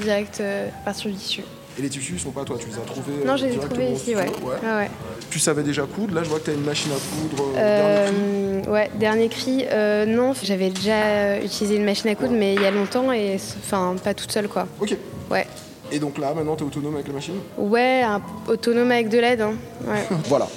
direct 0.00 0.40
à 0.40 0.84
partir 0.84 1.10
du 1.10 1.16
tissu. 1.16 1.42
Et 1.78 1.82
les 1.82 1.88
tissus, 1.88 2.12
ils 2.14 2.20
sont 2.20 2.32
pas 2.32 2.44
toi, 2.44 2.56
tu 2.60 2.66
les 2.68 2.74
as 2.74 2.80
trouvés 2.80 3.24
Non, 3.24 3.36
j'ai 3.36 3.46
directement 3.48 3.74
trouvé 3.80 3.92
au 3.92 3.96
ici, 3.96 4.14
ouais. 4.14 4.26
Ah 4.66 4.76
ouais. 4.78 4.90
Tu 5.30 5.38
savais 5.38 5.62
déjà 5.62 5.84
coudre, 5.84 6.14
là 6.14 6.22
je 6.22 6.28
vois 6.28 6.38
que 6.40 6.44
tu 6.44 6.50
as 6.50 6.54
une 6.54 6.64
machine 6.64 6.90
à 6.92 6.96
coudre. 6.96 7.44
euh, 7.56 8.10
dernier 8.10 8.60
cri. 8.62 8.70
Ouais, 8.70 8.90
dernier 8.98 9.28
cri, 9.28 9.64
euh, 9.70 10.04
non, 10.04 10.34
j'avais 10.42 10.68
déjà 10.68 11.38
utilisé 11.42 11.76
une 11.76 11.84
machine 11.86 12.10
à 12.10 12.14
coudre, 12.14 12.32
mais 12.34 12.54
il 12.54 12.60
y 12.60 12.66
a 12.66 12.70
longtemps, 12.70 13.10
et 13.12 13.36
enfin, 13.36 13.94
pas 14.04 14.12
toute 14.12 14.30
seule, 14.32 14.48
quoi. 14.48 14.66
Ok. 14.80 14.94
Ouais. 15.30 15.46
Et 15.92 15.98
donc 15.98 16.18
là, 16.18 16.32
maintenant, 16.34 16.56
tu 16.56 16.64
es 16.64 16.66
autonome 16.66 16.94
avec 16.94 17.06
la 17.06 17.12
machine 17.12 17.34
Ouais, 17.58 18.02
un- 18.02 18.20
autonome 18.48 18.90
avec 18.90 19.08
de 19.08 19.18
l'aide, 19.18 19.42
hein. 19.42 19.52
Ouais. 19.86 20.06
Voilà. 20.28 20.48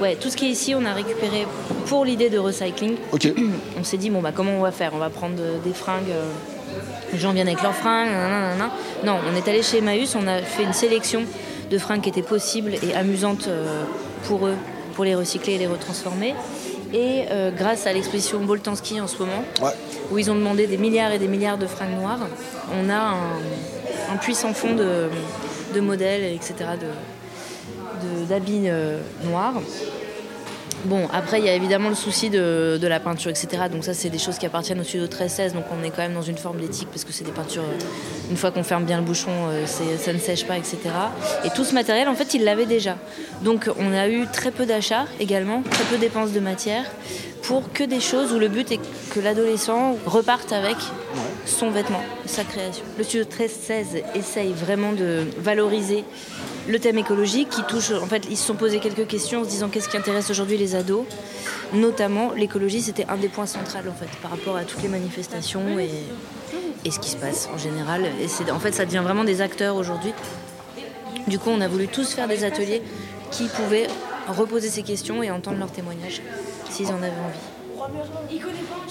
Ouais, 0.00 0.16
tout 0.16 0.28
ce 0.28 0.36
qui 0.36 0.46
est 0.46 0.50
ici, 0.50 0.74
on 0.74 0.84
a 0.84 0.92
récupéré 0.92 1.46
pour 1.86 2.04
l'idée 2.04 2.28
de 2.28 2.38
recycling. 2.38 2.96
Ok. 3.12 3.32
On 3.80 3.84
s'est 3.84 3.96
dit, 3.96 4.10
bon, 4.10 4.20
bah, 4.20 4.32
comment 4.34 4.52
on 4.58 4.60
va 4.60 4.72
faire? 4.72 4.90
On 4.94 4.98
va 4.98 5.08
prendre 5.08 5.36
euh, 5.40 5.58
des 5.64 5.72
fringues. 5.72 6.10
euh, 6.10 6.24
les 7.12 7.18
gens 7.18 7.32
viennent 7.32 7.46
avec 7.48 7.62
leurs 7.62 7.74
fringues. 7.74 8.08
nanana. 8.10 8.70
Non, 9.04 9.16
on 9.32 9.36
est 9.36 9.48
allé 9.48 9.62
chez 9.62 9.78
Emmaüs, 9.78 10.16
on 10.16 10.26
a 10.26 10.38
fait 10.42 10.64
une 10.64 10.72
sélection 10.72 11.22
de 11.70 11.78
fringues 11.78 12.00
qui 12.02 12.08
étaient 12.08 12.22
possibles 12.22 12.72
et 12.82 12.94
amusantes 12.94 13.46
euh, 13.48 13.84
pour 14.26 14.46
eux, 14.48 14.54
pour 14.94 15.04
les 15.04 15.14
recycler 15.14 15.54
et 15.54 15.58
les 15.58 15.66
retransformer. 15.68 16.34
Et 16.92 17.24
euh, 17.30 17.50
grâce 17.50 17.86
à 17.86 17.92
l'exposition 17.92 18.40
Boltanski 18.44 19.00
en 19.00 19.06
ce 19.06 19.18
moment, 19.18 19.42
Ouais. 19.62 19.70
où 20.10 20.18
ils 20.18 20.30
ont 20.30 20.34
demandé 20.34 20.66
des 20.66 20.76
milliards 20.76 21.12
et 21.12 21.18
des 21.18 21.28
milliards 21.28 21.58
de 21.58 21.66
fringues 21.66 21.96
noires, 21.98 22.20
on 22.72 22.88
a 22.88 22.94
un, 22.94 24.12
un 24.12 24.16
puissant 24.16 24.52
fond 24.52 24.74
de, 24.74 25.08
de 25.74 25.80
modèles, 25.80 26.24
etc., 26.34 26.54
de- 26.80 26.86
de- 28.06 28.24
d'habits 28.26 28.64
euh, 28.66 28.98
noirs. 29.24 29.54
Bon, 30.84 31.08
après, 31.14 31.38
il 31.38 31.46
y 31.46 31.48
a 31.48 31.54
évidemment 31.54 31.88
le 31.88 31.94
souci 31.94 32.28
de, 32.28 32.78
la 32.82 33.00
peinture, 33.00 33.30
etc. 33.30 33.64
Donc 33.72 33.84
ça, 33.84 33.94
c'est 33.94 34.10
des 34.10 34.18
choses 34.18 34.36
qui 34.36 34.44
appartiennent 34.44 34.80
au 34.80 34.84
studio 34.84 35.06
13-16, 35.06 35.52
donc 35.54 35.64
on 35.72 35.82
est 35.82 35.88
quand 35.90 36.02
même 36.02 36.12
dans 36.12 36.22
une 36.22 36.36
forme 36.36 36.58
d'éthique, 36.58 36.88
parce 36.90 37.04
que 37.04 37.12
c'est 37.12 37.24
des 37.24 37.32
peintures, 37.32 37.62
euh, 37.62 38.30
une 38.30 38.36
fois 38.36 38.50
qu'on 38.50 38.62
ferme 38.62 38.84
bien 38.84 38.98
le 38.98 39.04
bouchon, 39.04 39.30
euh, 39.48 39.66
ça 39.66 40.12
ne 40.12 40.18
sèche 40.18 40.46
pas, 40.46 40.58
etc. 40.58 40.78
Et 41.44 41.50
tout 41.50 41.64
ce 41.64 41.72
matériel, 41.72 42.08
en 42.08 42.14
fait, 42.14 42.34
ils 42.34 42.44
l'avaient 42.44 42.66
déjà. 42.66 42.96
Donc 43.42 43.70
on 43.78 43.92
a 43.94 44.08
eu 44.08 44.26
très 44.26 44.50
peu 44.50 44.66
d'achats 44.66 45.06
également, 45.20 45.62
très 45.62 45.84
peu 45.84 45.96
de 45.96 46.00
dépenses 46.02 46.32
de 46.32 46.40
matière, 46.40 46.84
pour 47.42 47.72
que 47.72 47.84
des 47.84 48.00
choses 48.00 48.32
où 48.32 48.38
le 48.38 48.48
but 48.48 48.72
est 48.72 48.80
que 49.12 49.20
l'adolescent 49.20 49.96
reparte 50.06 50.52
avec 50.52 50.76
son 51.46 51.70
vêtement, 51.70 52.02
sa 52.26 52.44
création. 52.44 52.84
Le 52.98 53.04
studio 53.04 53.24
13-16 53.24 54.02
essaye 54.14 54.52
vraiment 54.52 54.92
de 54.92 55.24
valoriser 55.38 56.04
le 56.68 56.78
thème 56.78 56.98
écologique 56.98 57.50
qui 57.50 57.62
touche, 57.64 57.90
en 57.92 58.06
fait, 58.06 58.26
ils 58.30 58.36
se 58.36 58.46
sont 58.46 58.54
posé 58.54 58.78
quelques 58.78 59.06
questions 59.06 59.40
en 59.40 59.44
se 59.44 59.50
disant 59.50 59.68
qu'est-ce 59.68 59.88
qui 59.88 59.96
intéresse 59.96 60.30
aujourd'hui 60.30 60.56
les 60.56 60.74
ados. 60.74 61.04
Notamment, 61.72 62.32
l'écologie, 62.32 62.80
c'était 62.80 63.06
un 63.08 63.16
des 63.16 63.28
points 63.28 63.46
centraux, 63.46 63.78
en 63.78 63.94
fait, 63.94 64.08
par 64.22 64.30
rapport 64.30 64.56
à 64.56 64.64
toutes 64.64 64.82
les 64.82 64.88
manifestations 64.88 65.78
et, 65.78 65.90
ce 66.90 66.98
qui 66.98 67.10
se 67.10 67.16
passe 67.16 67.48
en 67.52 67.58
général. 67.58 68.06
Et 68.20 68.28
c'est, 68.28 68.50
en 68.50 68.58
fait, 68.58 68.72
ça 68.72 68.84
devient 68.84 69.02
vraiment 69.02 69.24
des 69.24 69.40
acteurs 69.40 69.76
aujourd'hui. 69.76 70.12
Du 71.26 71.38
coup, 71.38 71.50
on 71.50 71.60
a 71.60 71.68
voulu 71.68 71.88
tous 71.88 72.12
faire 72.12 72.28
des 72.28 72.44
ateliers 72.44 72.82
qui 73.30 73.44
pouvaient 73.48 73.88
reposer 74.28 74.68
ces 74.68 74.82
questions 74.82 75.22
et 75.22 75.30
entendre 75.30 75.58
leurs 75.58 75.72
témoignages, 75.72 76.22
s'ils 76.70 76.88
en 76.88 76.96
avaient 76.96 77.08
envie. 77.08 77.88
Il 78.30 78.40
connaît 78.40 78.54
pas 78.54 78.86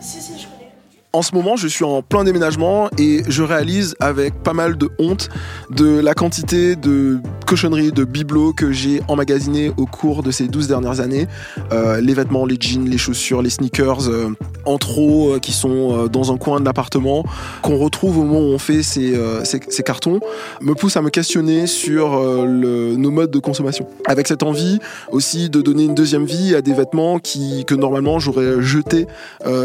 Si, 0.00 0.20
si, 0.20 0.38
je 0.38 0.46
connais. 0.46 0.69
En 1.12 1.22
ce 1.22 1.34
moment, 1.34 1.56
je 1.56 1.66
suis 1.66 1.84
en 1.84 2.02
plein 2.02 2.22
déménagement 2.22 2.88
et 2.96 3.22
je 3.26 3.42
réalise 3.42 3.96
avec 3.98 4.32
pas 4.44 4.52
mal 4.52 4.78
de 4.78 4.90
honte 5.00 5.28
de 5.70 5.98
la 5.98 6.14
quantité 6.14 6.76
de 6.76 7.18
cochonneries, 7.50 7.90
de 7.90 8.04
bibelots 8.04 8.52
que 8.52 8.70
j'ai 8.70 9.02
emmagasinées 9.08 9.72
au 9.76 9.84
cours 9.84 10.22
de 10.22 10.30
ces 10.30 10.46
12 10.46 10.68
dernières 10.68 11.00
années. 11.00 11.26
Euh, 11.72 12.00
les 12.00 12.14
vêtements, 12.14 12.46
les 12.46 12.56
jeans, 12.60 12.88
les 12.88 12.96
chaussures, 12.96 13.42
les 13.42 13.50
sneakers 13.50 14.08
euh, 14.08 14.28
en 14.66 14.78
trop 14.78 15.34
euh, 15.34 15.38
qui 15.40 15.50
sont 15.50 16.06
dans 16.06 16.32
un 16.32 16.36
coin 16.36 16.60
de 16.60 16.64
l'appartement, 16.64 17.24
qu'on 17.62 17.76
retrouve 17.76 18.18
au 18.18 18.22
moment 18.22 18.38
où 18.38 18.52
on 18.52 18.58
fait 18.58 18.84
ces, 18.84 19.82
cartons, 19.84 20.20
me 20.60 20.74
pousse 20.74 20.96
à 20.96 21.02
me 21.02 21.10
questionner 21.10 21.66
sur 21.66 22.10
nos 22.20 23.10
modes 23.10 23.32
de 23.32 23.40
consommation. 23.40 23.88
Avec 24.06 24.28
cette 24.28 24.44
envie 24.44 24.78
aussi 25.10 25.50
de 25.50 25.60
donner 25.60 25.84
une 25.84 25.96
deuxième 25.96 26.26
vie 26.26 26.54
à 26.54 26.62
des 26.62 26.72
vêtements 26.72 27.18
qui, 27.18 27.64
que 27.64 27.74
normalement 27.74 28.20
j'aurais 28.20 28.62
jetés 28.62 29.08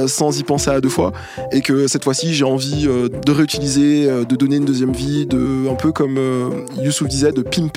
sans 0.07 0.39
y 0.39 0.43
penser 0.43 0.71
à 0.71 0.81
deux 0.81 0.89
fois 0.89 1.11
et 1.51 1.61
que 1.61 1.87
cette 1.87 2.03
fois-ci 2.03 2.33
j'ai 2.33 2.45
envie 2.45 2.87
de 2.87 3.31
réutiliser, 3.31 4.07
de 4.07 4.35
donner 4.35 4.55
une 4.55 4.65
deuxième 4.65 4.93
vie, 4.93 5.27
de 5.27 5.69
un 5.69 5.75
peu 5.75 5.91
comme 5.91 6.17
Youssouf 6.81 7.07
disait, 7.07 7.31
de 7.31 7.41
pimper 7.41 7.74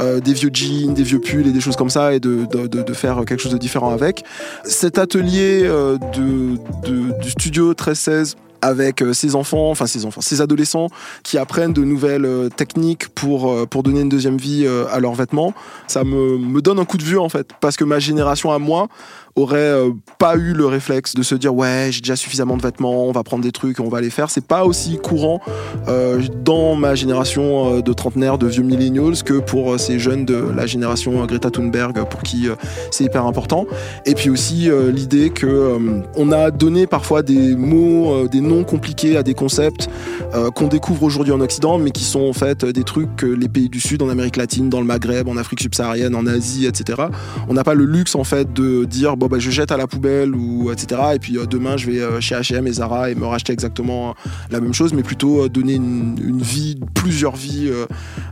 euh, 0.00 0.20
des 0.20 0.32
vieux 0.32 0.50
jeans, 0.52 0.94
des 0.94 1.02
vieux 1.02 1.20
pulls 1.20 1.46
et 1.46 1.52
des 1.52 1.60
choses 1.60 1.76
comme 1.76 1.90
ça 1.90 2.14
et 2.14 2.20
de, 2.20 2.46
faire 2.92 3.24
quelque 3.26 3.40
chose 3.40 3.52
de 3.52 3.58
différent 3.58 3.92
avec. 3.92 4.24
Cet 4.64 4.98
atelier 4.98 5.62
euh, 5.64 5.98
du 6.12 7.30
studio 7.30 7.68
1316 7.68 8.36
avec 8.62 9.02
euh, 9.02 9.12
ses 9.12 9.34
enfants, 9.34 9.70
enfin 9.70 9.86
ses 9.86 10.06
enfants, 10.06 10.20
ses 10.20 10.40
adolescents 10.40 10.86
qui 11.24 11.36
apprennent 11.36 11.72
de 11.72 11.82
nouvelles 11.82 12.24
euh, 12.24 12.48
techniques 12.48 13.08
pour, 13.08 13.50
euh, 13.50 13.66
pour 13.66 13.82
donner 13.82 14.00
une 14.00 14.08
deuxième 14.08 14.38
vie 14.38 14.66
à 14.90 15.00
leurs 15.00 15.14
vêtements, 15.14 15.52
ça 15.88 16.04
me, 16.04 16.38
me 16.38 16.62
donne 16.62 16.78
un 16.78 16.84
coup 16.84 16.96
de 16.96 17.02
vue 17.02 17.18
en 17.18 17.28
fait. 17.28 17.48
Parce 17.60 17.76
que 17.76 17.84
ma 17.84 17.98
génération 17.98 18.52
à 18.52 18.58
moi 18.58 18.88
aurait 19.34 19.74
pas 20.18 20.36
eu 20.36 20.52
le 20.52 20.66
réflexe 20.66 21.14
de 21.14 21.22
se 21.22 21.34
dire 21.34 21.54
ouais 21.54 21.88
j'ai 21.90 22.00
déjà 22.00 22.16
suffisamment 22.16 22.56
de 22.56 22.62
vêtements, 22.62 23.06
on 23.06 23.12
va 23.12 23.22
prendre 23.22 23.42
des 23.42 23.52
trucs, 23.52 23.80
on 23.80 23.88
va 23.88 24.00
les 24.00 24.10
faire. 24.10 24.30
C'est 24.30 24.46
pas 24.46 24.64
aussi 24.64 24.98
courant 24.98 25.40
euh, 25.88 26.22
dans 26.44 26.74
ma 26.74 26.94
génération 26.94 27.80
de 27.80 27.92
trentenaires, 27.92 28.38
de 28.38 28.46
vieux 28.46 28.62
millennials 28.62 29.22
que 29.24 29.34
pour 29.34 29.78
ces 29.80 29.98
jeunes 29.98 30.24
de 30.24 30.34
la 30.54 30.66
génération 30.66 31.24
Greta 31.26 31.50
Thunberg 31.50 32.04
pour 32.08 32.22
qui 32.22 32.48
euh, 32.48 32.54
c'est 32.90 33.04
hyper 33.04 33.26
important. 33.26 33.66
Et 34.06 34.14
puis 34.14 34.30
aussi 34.30 34.70
euh, 34.70 34.90
l'idée 34.90 35.30
que 35.30 35.78
on 36.16 36.32
a 36.32 36.50
donné 36.50 36.86
parfois 36.86 37.22
des 37.22 37.56
mots, 37.56 38.28
des 38.28 38.40
noms 38.40 38.51
compliqués 38.62 39.16
à 39.16 39.22
des 39.22 39.34
concepts 39.34 39.88
euh, 40.34 40.50
qu'on 40.50 40.68
découvre 40.68 41.02
aujourd'hui 41.02 41.32
en 41.32 41.40
Occident, 41.40 41.78
mais 41.78 41.90
qui 41.90 42.04
sont 42.04 42.20
en 42.20 42.32
fait 42.32 42.64
des 42.64 42.84
trucs 42.84 43.16
que 43.16 43.26
les 43.26 43.48
pays 43.48 43.68
du 43.68 43.80
Sud, 43.80 44.02
en 44.02 44.08
Amérique 44.08 44.36
latine, 44.36 44.68
dans 44.68 44.80
le 44.80 44.86
Maghreb, 44.86 45.28
en 45.28 45.36
Afrique 45.36 45.60
subsaharienne, 45.60 46.14
en 46.14 46.26
Asie, 46.26 46.66
etc. 46.66 47.04
On 47.48 47.54
n'a 47.54 47.64
pas 47.64 47.74
le 47.74 47.84
luxe 47.84 48.14
en 48.14 48.24
fait 48.24 48.52
de 48.52 48.84
dire 48.84 49.16
bon 49.16 49.26
bah 49.26 49.38
je 49.38 49.50
jette 49.50 49.72
à 49.72 49.76
la 49.76 49.86
poubelle 49.86 50.34
ou 50.34 50.70
etc. 50.70 51.00
Et 51.14 51.18
puis 51.18 51.38
euh, 51.38 51.46
demain 51.46 51.76
je 51.76 51.90
vais 51.90 52.00
euh, 52.00 52.20
chez 52.20 52.34
H&M 52.34 52.66
et 52.66 52.72
Zara 52.72 53.10
et 53.10 53.14
me 53.14 53.26
racheter 53.26 53.52
exactement 53.52 54.14
la 54.50 54.60
même 54.60 54.74
chose, 54.74 54.92
mais 54.92 55.02
plutôt 55.02 55.48
donner 55.48 55.74
une, 55.74 56.40
vie, 56.42 56.78
plusieurs 56.94 57.36
vies 57.36 57.70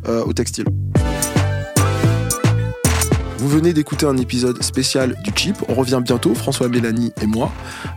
au 0.06 0.32
textile. 0.32 0.66
Vous 3.40 3.48
venez 3.48 3.72
d'écouter 3.72 4.04
un 4.04 4.18
épisode 4.18 4.62
spécial 4.62 5.16
du 5.24 5.30
Chip. 5.34 5.56
On 5.70 5.72
revient 5.72 6.02
bientôt, 6.04 6.34
François 6.34 6.68
Mélanie 6.68 7.10
et 7.22 7.26
moi. 7.26 7.50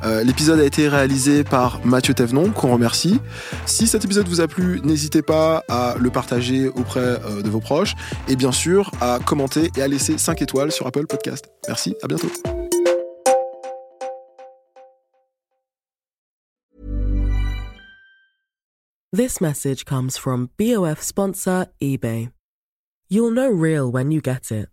Euh, 0.05 0.23
L'épisode 0.23 0.57
a 0.61 0.63
été 0.63 0.87
réalisé 0.87 1.43
par 1.43 1.85
Mathieu 1.85 2.13
Thévenon, 2.13 2.51
qu'on 2.51 2.71
remercie. 2.71 3.19
Si 3.65 3.85
cet 3.85 4.05
épisode 4.05 4.25
vous 4.29 4.39
a 4.39 4.47
plu, 4.47 4.79
n'hésitez 4.85 5.21
pas 5.21 5.61
à 5.67 5.95
le 5.99 6.09
partager 6.11 6.69
auprès 6.69 7.01
euh, 7.01 7.41
de 7.41 7.49
vos 7.49 7.59
proches 7.59 7.93
et 8.29 8.37
bien 8.37 8.53
sûr 8.53 8.89
à 9.01 9.19
commenter 9.19 9.69
et 9.75 9.81
à 9.81 9.89
laisser 9.89 10.17
5 10.17 10.41
étoiles 10.41 10.71
sur 10.71 10.87
Apple 10.87 11.07
Podcast. 11.07 11.49
Merci, 11.67 11.93
à 12.01 12.07
bientôt. 12.07 12.31
This 19.11 19.41
message 19.41 19.83
comes 19.83 20.17
from 20.17 20.47
BOF 20.57 21.01
sponsor 21.01 21.65
eBay. 21.81 22.29
You'll 23.09 23.33
know 23.33 23.49
real 23.49 23.91
when 23.91 24.09
you 24.09 24.21
get 24.21 24.49
it. 24.49 24.72